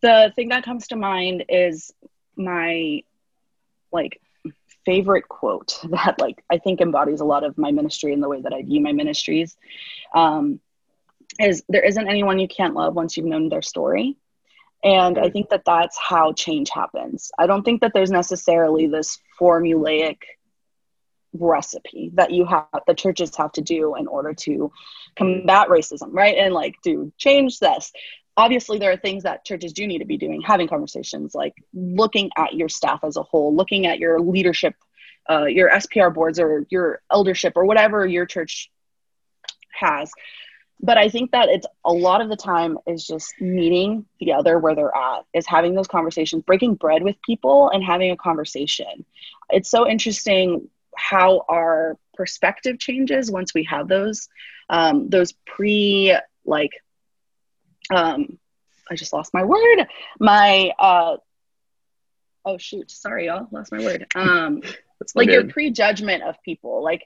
[0.00, 1.92] The thing that comes to mind is
[2.38, 3.02] my
[3.92, 4.20] like
[4.84, 8.40] favorite quote that like I think embodies a lot of my ministry and the way
[8.40, 9.56] that I view my ministries.
[10.14, 10.60] Um,
[11.38, 14.16] is there isn't anyone you can't love once you've known their story.
[14.82, 17.32] And I think that that's how change happens.
[17.36, 20.18] I don't think that there's necessarily this formulaic
[21.32, 24.72] recipe that you have the churches have to do in order to
[25.16, 27.92] combat racism right and like to change this
[28.38, 32.30] obviously there are things that churches do need to be doing having conversations like looking
[32.38, 34.74] at your staff as a whole looking at your leadership
[35.28, 38.70] uh, your spr boards or your eldership or whatever your church
[39.72, 40.10] has
[40.80, 44.58] but I think that it's a lot of the time is just meeting the other
[44.58, 49.04] where they're at, is having those conversations, breaking bread with people and having a conversation.
[49.50, 54.28] It's so interesting how our perspective changes once we have those
[54.70, 56.72] um, those pre like
[57.94, 58.38] um,
[58.90, 59.86] I just lost my word.
[60.18, 61.16] My uh,
[62.44, 64.06] oh shoot, sorry y'all, lost my word.
[64.14, 64.62] Um,
[65.14, 67.04] like your prejudgment of people, like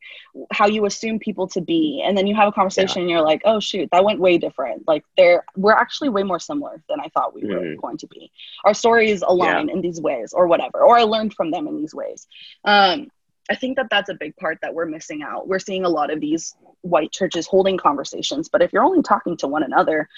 [0.51, 3.01] how you assume people to be, and then you have a conversation yeah.
[3.03, 4.85] and you're like, oh shoot, that went way different.
[4.87, 7.81] Like they're we're actually way more similar than I thought we were mm-hmm.
[7.81, 8.31] going to be.
[8.65, 9.75] Our stories align yeah.
[9.75, 12.27] in these ways, or whatever, or I learned from them in these ways.
[12.65, 13.11] Um,
[13.51, 15.49] I think that that's a big part that we're missing out.
[15.49, 19.37] We're seeing a lot of these white churches holding conversations, but if you're only talking
[19.39, 20.09] to one another,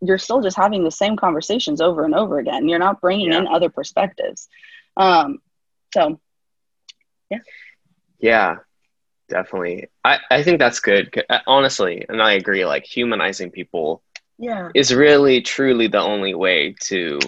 [0.00, 2.68] you're still just having the same conversations over and over again.
[2.68, 3.38] You're not bringing yeah.
[3.38, 4.48] in other perspectives.
[4.96, 5.38] Um,
[5.92, 6.20] so,
[7.30, 7.38] yeah.
[8.18, 8.56] Yeah,
[9.28, 9.88] definitely.
[10.04, 11.24] I, I think that's good.
[11.28, 14.02] Uh, honestly, and I agree, like humanizing people
[14.38, 14.70] yeah.
[14.74, 17.18] is really, truly the only way to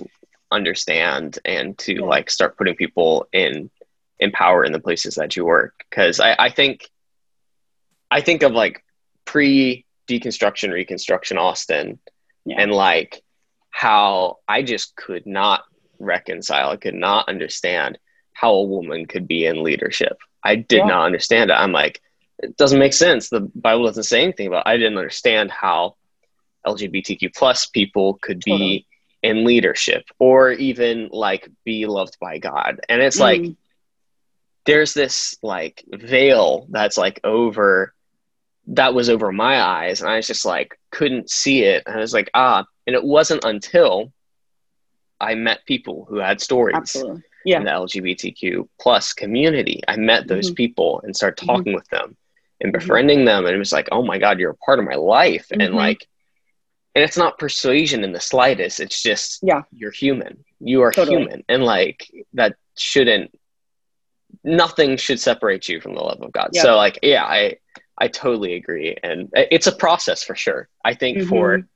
[0.50, 2.04] understand and to yeah.
[2.04, 3.70] like start putting people in
[4.18, 5.84] in power in the places that you work.
[5.90, 6.88] Cause I, I think
[8.10, 8.84] I think of like
[9.24, 11.98] pre deconstruction, reconstruction Austin
[12.50, 12.60] yeah.
[12.60, 13.22] and like
[13.70, 15.62] how I just could not
[15.98, 17.98] reconcile, I could not understand
[18.32, 20.18] how a woman could be in leadership.
[20.42, 20.86] I did yeah.
[20.86, 21.54] not understand it.
[21.54, 22.00] I'm like,
[22.38, 23.28] it doesn't make sense.
[23.28, 24.66] The Bible doesn't say anything about.
[24.66, 24.70] It.
[24.70, 25.96] I didn't understand how
[26.66, 28.86] LGBTQ plus people could be totally.
[29.22, 32.80] in leadership or even like be loved by God.
[32.88, 33.20] And it's mm.
[33.20, 33.56] like
[34.64, 37.94] there's this like veil that's like over
[38.70, 42.00] that was over my eyes and i was just like couldn't see it and i
[42.00, 44.12] was like ah and it wasn't until
[45.20, 47.22] i met people who had stories Absolutely.
[47.44, 47.58] Yeah.
[47.58, 50.54] in the lgbtq plus community i met those mm-hmm.
[50.54, 51.46] people and started mm-hmm.
[51.46, 51.74] talking mm-hmm.
[51.74, 52.16] with them
[52.60, 52.78] and mm-hmm.
[52.78, 53.26] befriending mm-hmm.
[53.26, 55.60] them and it was like oh my god you're a part of my life and
[55.60, 55.74] mm-hmm.
[55.74, 56.06] like
[56.94, 61.16] and it's not persuasion in the slightest it's just yeah you're human you are totally.
[61.16, 63.32] human and like that shouldn't
[64.44, 66.50] nothing should separate you from the love of God.
[66.52, 66.62] Yeah.
[66.62, 67.56] So like, yeah, I
[68.00, 70.68] I totally agree, and it's a process for sure.
[70.84, 71.28] I think mm-hmm.
[71.28, 71.68] for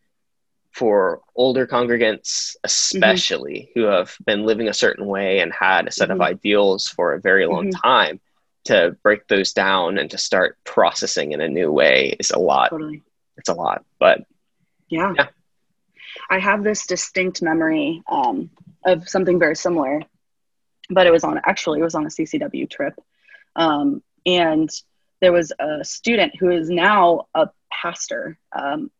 [0.73, 3.81] for older congregants, especially mm-hmm.
[3.81, 6.21] who have been living a certain way and had a set mm-hmm.
[6.21, 7.87] of ideals for a very long mm-hmm.
[7.87, 8.21] time,
[8.65, 12.71] to break those down and to start processing in a new way is a lot.
[12.71, 13.03] Totally.
[13.37, 14.25] It's a lot, but
[14.89, 15.13] yeah.
[15.17, 15.27] yeah.
[16.31, 18.51] I have this distinct memory um,
[18.85, 20.01] of something very similar
[20.91, 22.95] but it was on actually it was on a CCW trip,
[23.57, 24.71] um, and
[25.25, 28.91] there was a student who is now a pastor um,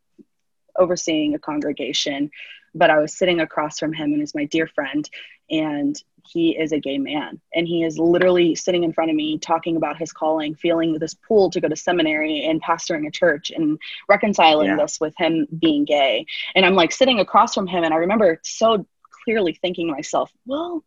[0.75, 2.31] overseeing a congregation,
[2.73, 5.07] but I was sitting across from him and is my dear friend,
[5.51, 5.95] and
[6.27, 9.75] he is a gay man and he is literally sitting in front of me talking
[9.75, 13.77] about his calling feeling this pull to go to seminary and pastoring a church and
[14.09, 14.75] reconciling yeah.
[14.75, 18.39] this with him being gay and i'm like sitting across from him and i remember
[18.43, 18.87] so
[19.23, 20.83] clearly thinking to myself well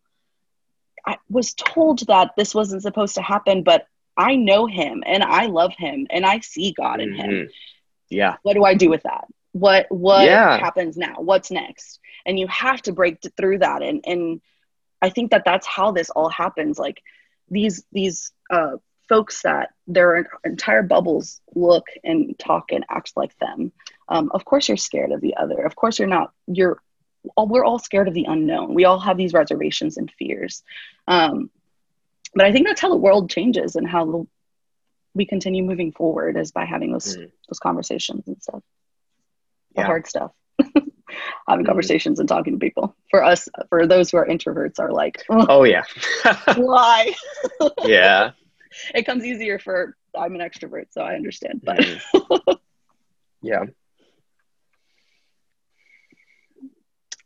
[1.05, 3.87] I was told that this wasn't supposed to happen, but
[4.19, 7.21] I know him and I love him and I see God in mm-hmm.
[7.21, 7.49] him.
[8.09, 8.35] Yeah.
[8.43, 9.25] What do I do with that?
[9.53, 10.59] What what yeah.
[10.59, 11.15] happens now?
[11.17, 11.99] What's next?
[12.25, 14.41] And you have to break through that and and
[15.01, 17.01] I think that that's how this all happens like
[17.49, 18.75] these these uh
[19.07, 23.71] folks that their entire bubbles look and talk and act like them.
[24.09, 25.63] Um, of course, you're scared of the other.
[25.63, 26.31] Of course, you're not.
[26.45, 26.79] You're
[27.35, 28.73] all, we're all scared of the unknown.
[28.75, 30.63] We all have these reservations and fears.
[31.07, 31.49] Um,
[32.33, 34.27] but I think that's how the world changes and how the,
[35.13, 37.31] we continue moving forward is by having those mm.
[37.49, 38.61] those conversations and stuff.
[39.75, 39.85] The yeah.
[39.85, 40.31] hard stuff.
[41.47, 41.67] having mm.
[41.67, 42.95] conversations and talking to people.
[43.09, 45.83] For us, for those who are introverts, are like, oh yeah,
[46.55, 47.13] why?
[47.83, 48.31] yeah,
[48.93, 51.61] it comes easier for I'm an extrovert, so I understand.
[51.63, 52.59] But mm.
[53.41, 53.65] yeah,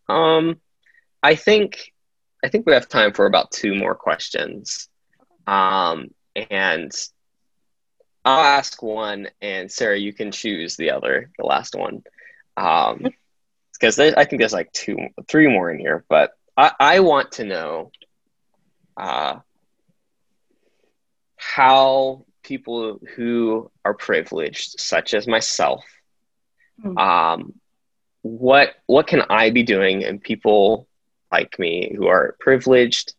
[0.07, 0.59] Um,
[1.21, 1.91] I think
[2.43, 4.89] I think we have time for about two more questions.
[5.47, 6.91] Um, and
[8.25, 12.03] I'll ask one, and Sara, you can choose the other, the last one.
[12.55, 13.13] Um,
[13.73, 17.43] because I think there's like two, three more in here, but I, I want to
[17.43, 17.91] know
[18.95, 19.39] uh,
[21.35, 25.83] how people who are privileged, such as myself,
[26.83, 26.97] mm.
[26.97, 27.53] um,
[28.21, 30.87] what what can I be doing and people
[31.31, 33.13] like me who are privileged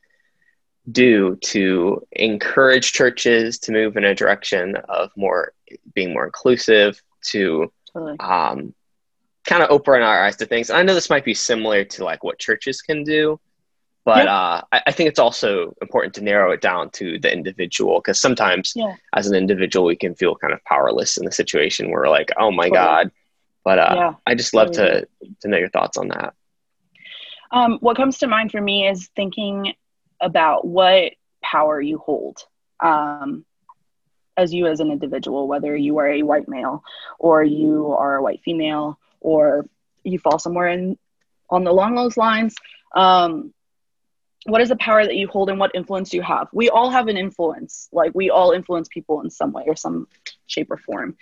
[0.91, 5.53] do to encourage churches to move in a direction of more
[5.95, 8.19] being more inclusive to totally.
[8.21, 8.75] um,
[9.45, 12.05] kind of open our eyes to things and i know this might be similar to
[12.05, 13.39] like what churches can do
[14.05, 14.35] but yeah.
[14.35, 18.21] uh, I, I, think it's also important to narrow it down to the individual because
[18.21, 18.95] sometimes yeah.
[19.15, 22.31] as an individual we can feel kind of powerless in the situation where we're like
[22.39, 22.85] oh my totally.
[22.85, 23.11] god
[23.65, 24.13] But uh, yeah.
[24.27, 25.09] I just love to
[25.41, 26.35] to know your thoughts on that.
[27.51, 29.75] Um, what comes to mind for me is thinking
[30.21, 31.13] about what
[31.43, 32.39] power you hold
[32.81, 33.45] um,
[34.37, 36.83] as you as an individual, whether you are a white male
[37.19, 39.67] or you are a white female or
[40.03, 40.99] you fall somewhere in
[41.51, 42.55] on the along those lines.
[42.95, 43.53] Um,
[44.47, 46.49] what is the power that you hold and what influence do you have?
[46.53, 47.89] We all have an influence.
[47.93, 50.07] Like we all influence people in some way or some
[50.47, 51.17] shape or form.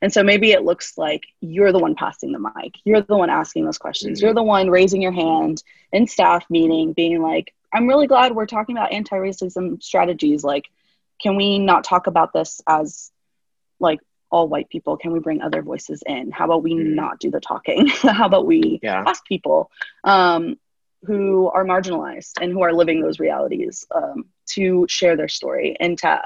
[0.00, 2.74] And so maybe it looks like you're the one passing the mic.
[2.84, 4.18] You're the one asking those questions.
[4.18, 4.26] Mm-hmm.
[4.26, 8.46] You're the one raising your hand in staff meeting, being like, I'm really glad we're
[8.46, 10.42] talking about anti-racism strategies.
[10.44, 10.66] Like,
[11.20, 13.10] can we not talk about this as
[13.78, 14.00] like
[14.30, 14.96] all white people?
[14.96, 16.30] Can we bring other voices in?
[16.30, 16.94] How about we mm-hmm.
[16.94, 17.86] not do the talking?
[18.02, 19.04] How about we yeah.
[19.06, 19.70] ask people?
[20.04, 20.56] Um,
[21.04, 25.96] who are marginalized and who are living those realities um, to share their story and
[25.98, 26.22] to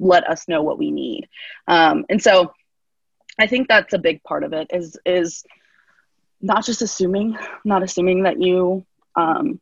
[0.00, 1.28] let us know what we need.
[1.66, 2.52] Um, and so
[3.38, 5.44] I think that's a big part of it is is
[6.40, 8.84] not just assuming, not assuming that you
[9.14, 9.60] um,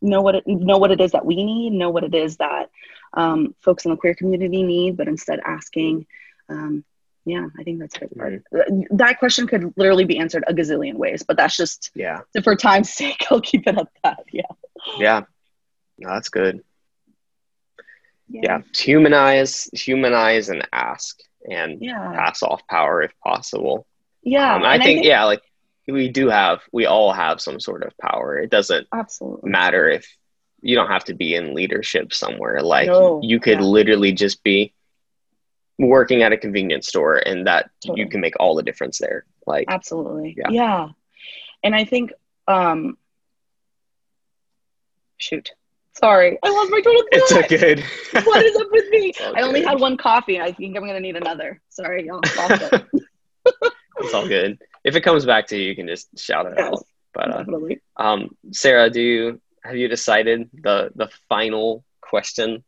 [0.00, 2.70] know what it know what it is that we need, know what it is that
[3.12, 6.06] um, folks in the queer community need, but instead asking,
[6.48, 6.84] um,
[7.24, 8.96] yeah i think that's big part mm-hmm.
[8.96, 12.90] that question could literally be answered a gazillion ways but that's just yeah for time's
[12.94, 14.42] sake i'll keep it at that yeah
[14.98, 15.22] yeah
[15.98, 16.62] no, that's good
[18.28, 18.40] yeah.
[18.44, 22.12] yeah humanize humanize and ask and yeah.
[22.14, 23.86] pass off power if possible
[24.22, 25.42] yeah um, I, think, I think yeah like
[25.86, 28.38] we do have we all have some sort of power.
[28.38, 29.50] It doesn't absolutely.
[29.50, 30.06] matter if
[30.62, 32.62] you don't have to be in leadership somewhere.
[32.62, 33.20] Like no.
[33.22, 33.66] you could yeah.
[33.66, 34.74] literally just be
[35.78, 38.00] working at a convenience store and that totally.
[38.00, 39.24] you can make all the difference there.
[39.46, 40.34] Like absolutely.
[40.36, 40.88] yeah, yeah.
[41.64, 42.12] and i think
[42.46, 42.96] um
[45.16, 45.50] shoot.
[45.94, 46.38] Sorry.
[46.42, 47.50] I lost my train of thought.
[47.50, 47.84] it's good
[48.26, 49.12] what is up with me?
[49.34, 51.60] I only had one coffee i think i'm gonna need another.
[51.70, 52.20] Sorry y'all.
[52.22, 52.84] It.
[53.98, 56.72] it's all good if it comes back to you you can just shout it yes,
[56.72, 57.44] out but uh,
[57.96, 62.64] um sara do you have you decided the the final question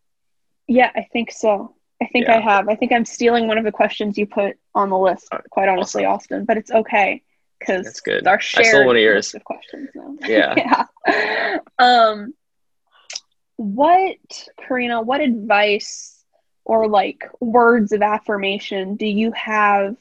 [0.66, 2.38] yeah i think so I think yeah.
[2.38, 2.68] I have.
[2.68, 6.04] I think I'm stealing one of the questions you put on the list, quite honestly,
[6.04, 6.14] awesome.
[6.14, 6.44] Austin.
[6.44, 7.22] But it's okay
[7.60, 8.26] because it's good.
[8.26, 9.34] Our shared I stole one of yours.
[9.34, 10.16] Of questions now.
[10.26, 10.86] Yeah.
[11.06, 11.58] yeah.
[11.78, 12.34] Um,
[13.56, 14.16] what,
[14.66, 15.00] Karina?
[15.00, 16.24] What advice
[16.64, 19.96] or like words of affirmation do you have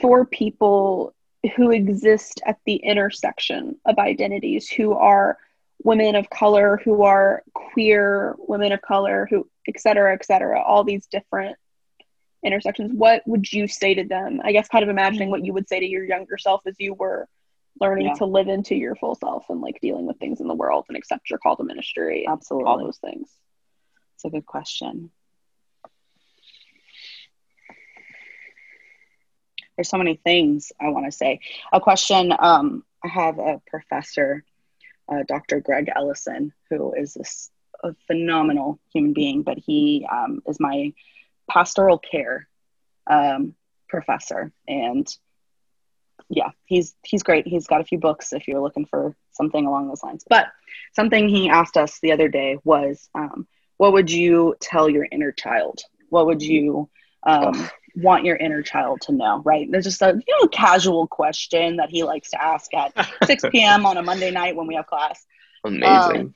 [0.00, 1.14] for people
[1.56, 5.38] who exist at the intersection of identities, who are
[5.82, 10.84] women of color, who are queer women of color, who et cetera, et cetera, all
[10.84, 11.56] these different
[12.44, 14.40] intersections, what would you say to them?
[14.44, 16.94] I guess kind of imagining what you would say to your younger self as you
[16.94, 17.26] were
[17.80, 18.14] learning yeah.
[18.14, 20.96] to live into your full self and like dealing with things in the world and
[20.96, 22.26] accept your call to ministry.
[22.28, 22.68] Absolutely.
[22.68, 23.28] All those things.
[24.14, 25.10] It's a good question.
[29.76, 31.40] There's so many things I want to say.
[31.72, 34.44] A question um, I have a professor,
[35.08, 35.60] uh, Dr.
[35.60, 37.50] Greg Ellison, who is
[37.82, 40.92] a phenomenal human being, but he um, is my
[41.48, 42.48] pastoral care
[43.06, 43.54] um,
[43.88, 45.06] professor, and
[46.30, 47.46] yeah, he's he's great.
[47.46, 50.24] He's got a few books if you're looking for something along those lines.
[50.28, 50.46] But
[50.92, 53.46] something he asked us the other day was, um,
[53.76, 55.82] "What would you tell your inner child?
[56.08, 56.88] What would you
[57.24, 59.70] um, want your inner child to know?" Right?
[59.70, 62.92] There's just a you know casual question that he likes to ask at
[63.24, 63.86] 6 p.m.
[63.86, 65.24] on a Monday night when we have class.
[65.64, 66.20] Amazing.
[66.20, 66.34] Um,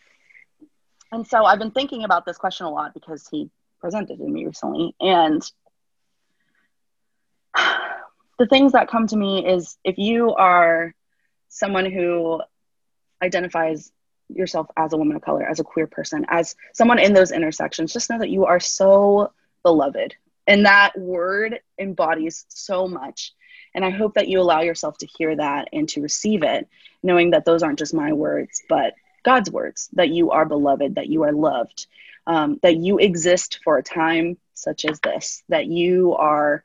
[1.10, 3.50] and so I've been thinking about this question a lot because he
[3.80, 4.94] presented to me recently.
[5.00, 5.42] And
[8.38, 10.94] the things that come to me is if you are
[11.48, 12.40] someone who
[13.22, 13.90] identifies
[14.28, 17.92] yourself as a woman of color, as a queer person, as someone in those intersections,
[17.92, 19.32] just know that you are so
[19.62, 20.14] beloved.
[20.48, 23.32] And that word embodies so much.
[23.74, 26.66] And I hope that you allow yourself to hear that and to receive it,
[27.02, 28.94] knowing that those aren't just my words, but
[29.24, 31.86] God's words that you are beloved, that you are loved,
[32.26, 36.64] um, that you exist for a time such as this, that you are,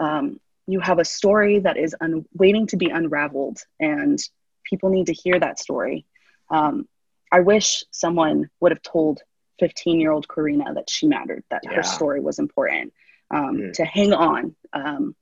[0.00, 4.18] um, you have a story that is un- waiting to be unraveled, and
[4.64, 6.04] people need to hear that story.
[6.50, 6.88] Um,
[7.30, 9.22] I wish someone would have told
[9.60, 11.74] 15 year old Karina that she mattered, that yeah.
[11.74, 12.92] her story was important,
[13.32, 13.72] mm.
[13.74, 15.14] to hang on um,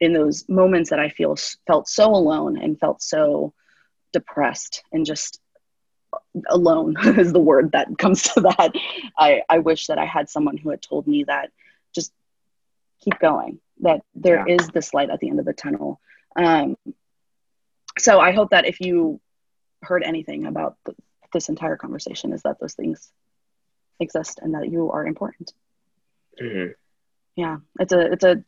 [0.00, 1.36] in those moments that I feel
[1.66, 3.52] felt so alone and felt so
[4.12, 5.40] depressed and just
[6.48, 8.72] alone is the word that comes to that.
[9.18, 11.50] I, I wish that I had someone who had told me that
[11.94, 12.12] just
[13.00, 14.56] keep going, that there yeah.
[14.56, 16.00] is this light at the end of the tunnel.
[16.36, 16.76] Um,
[17.98, 19.20] so I hope that if you
[19.82, 20.94] heard anything about the,
[21.32, 23.10] this entire conversation, is that those things
[24.00, 25.52] exist and that you are important.
[26.40, 26.72] Mm-hmm.
[27.38, 28.42] Yeah, it's a it's a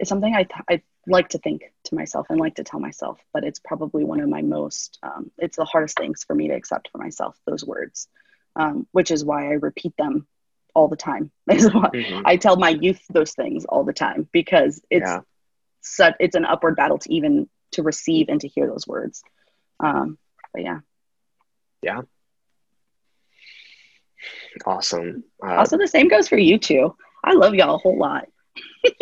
[0.00, 3.44] it's something I I like to think to myself and like to tell myself, but
[3.44, 6.88] it's probably one of my most, um, it's the hardest things for me to accept
[6.90, 8.08] for myself, those words,
[8.56, 10.26] um, which is why I repeat them
[10.74, 11.30] all the time.
[11.48, 12.22] mm-hmm.
[12.24, 15.20] I tell my youth those things all the time because it's yeah.
[15.82, 19.22] such, it's an upward battle to even to receive and to hear those words.
[19.78, 20.18] Um,
[20.52, 20.80] but yeah.
[21.80, 22.00] Yeah.
[24.66, 25.22] Awesome.
[25.46, 26.96] Uh, also, the same goes for you too.
[27.24, 28.28] I love y'all a whole lot.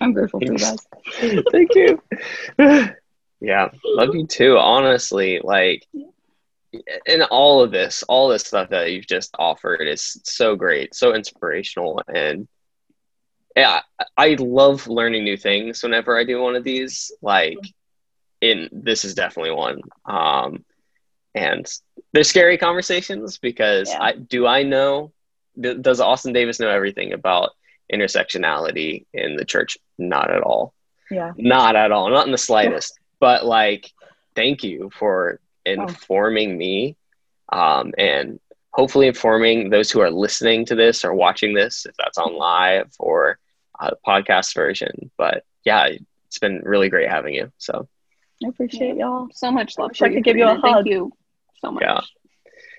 [0.00, 0.78] I'm grateful for you guys.
[1.52, 2.02] Thank you.
[3.40, 4.56] yeah, love you too.
[4.56, 5.86] Honestly, like
[7.06, 11.14] in all of this, all this stuff that you've just offered is so great, so
[11.14, 12.48] inspirational, and
[13.54, 13.80] yeah,
[14.16, 17.12] I love learning new things whenever I do one of these.
[17.22, 17.58] Like,
[18.40, 19.80] in this is definitely one.
[20.04, 20.64] Um,
[21.34, 21.66] and
[22.12, 24.02] they're scary conversations because yeah.
[24.02, 25.12] I do I know
[25.60, 27.50] does Austin Davis know everything about
[27.92, 29.78] intersectionality in the church?
[29.98, 30.74] Not at all.
[31.10, 31.32] Yeah.
[31.36, 32.10] Not at all.
[32.10, 32.98] Not in the slightest.
[33.20, 33.92] but like,
[34.34, 36.56] thank you for informing oh.
[36.56, 36.96] me,
[37.50, 38.40] um, and
[38.70, 42.92] hopefully informing those who are listening to this or watching this, if that's on live
[42.98, 43.38] or
[43.78, 45.10] uh, podcast version.
[45.16, 45.88] But yeah,
[46.26, 47.52] it's been really great having you.
[47.58, 47.88] So.
[48.44, 49.78] I appreciate y'all so much.
[49.78, 49.92] Love.
[50.02, 50.62] I could give you a hug.
[50.62, 51.12] Thank you
[51.60, 51.82] so much.
[51.82, 52.00] Yeah.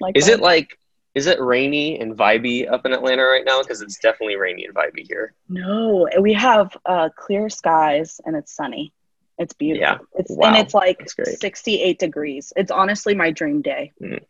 [0.01, 0.77] Like is it like
[1.15, 3.61] is it rainy and vibey up in Atlanta right now?
[3.61, 5.33] Because it's definitely rainy and vibey here.
[5.47, 8.93] No, we have uh, clear skies and it's sunny.
[9.37, 9.81] It's beautiful.
[9.81, 9.97] Yeah.
[10.19, 10.47] It's wow.
[10.47, 12.53] and it's like 68 degrees.
[12.55, 13.93] It's honestly my dream day.
[14.01, 14.23] Mm.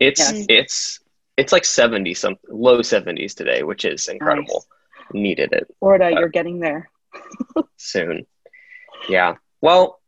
[0.00, 0.46] It's yes.
[0.48, 1.00] it's
[1.36, 4.66] it's like 70 some low 70s today, which is incredible.
[5.12, 5.22] Nice.
[5.22, 5.68] Needed it.
[5.78, 6.90] Florida, you're getting there.
[7.76, 8.26] soon.
[9.08, 9.36] Yeah.
[9.60, 10.00] Well,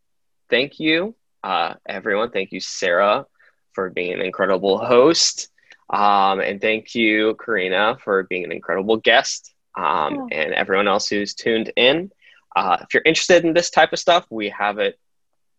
[0.51, 2.31] thank you, uh, everyone.
[2.31, 3.27] Thank you, Sara,
[3.73, 5.49] for being an incredible host.
[5.91, 10.29] Um, and thank you, Karina, for being an incredible guest um, oh.
[10.33, 12.11] and everyone else who's tuned in.
[12.57, 14.99] Uh, if you're interested in this type of stuff, we have it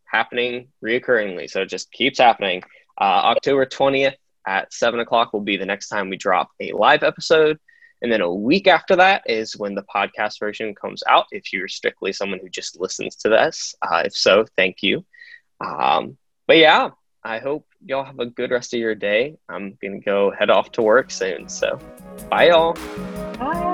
[0.05, 1.49] happening reoccurringly.
[1.49, 2.63] So it just keeps happening.
[2.99, 4.15] Uh, October 20th
[4.47, 7.59] at 7 o'clock will be the next time we drop a live episode.
[8.01, 11.25] And then a week after that is when the podcast version comes out.
[11.31, 15.05] If you're strictly someone who just listens to this, uh, if so, thank you.
[15.59, 16.17] Um,
[16.47, 16.91] but yeah,
[17.25, 19.35] I hope y'all have a good rest of your day.
[19.49, 21.49] I'm going to go head off to work soon.
[21.49, 21.79] So,
[22.29, 22.73] bye, y'all.
[23.39, 23.64] Bye.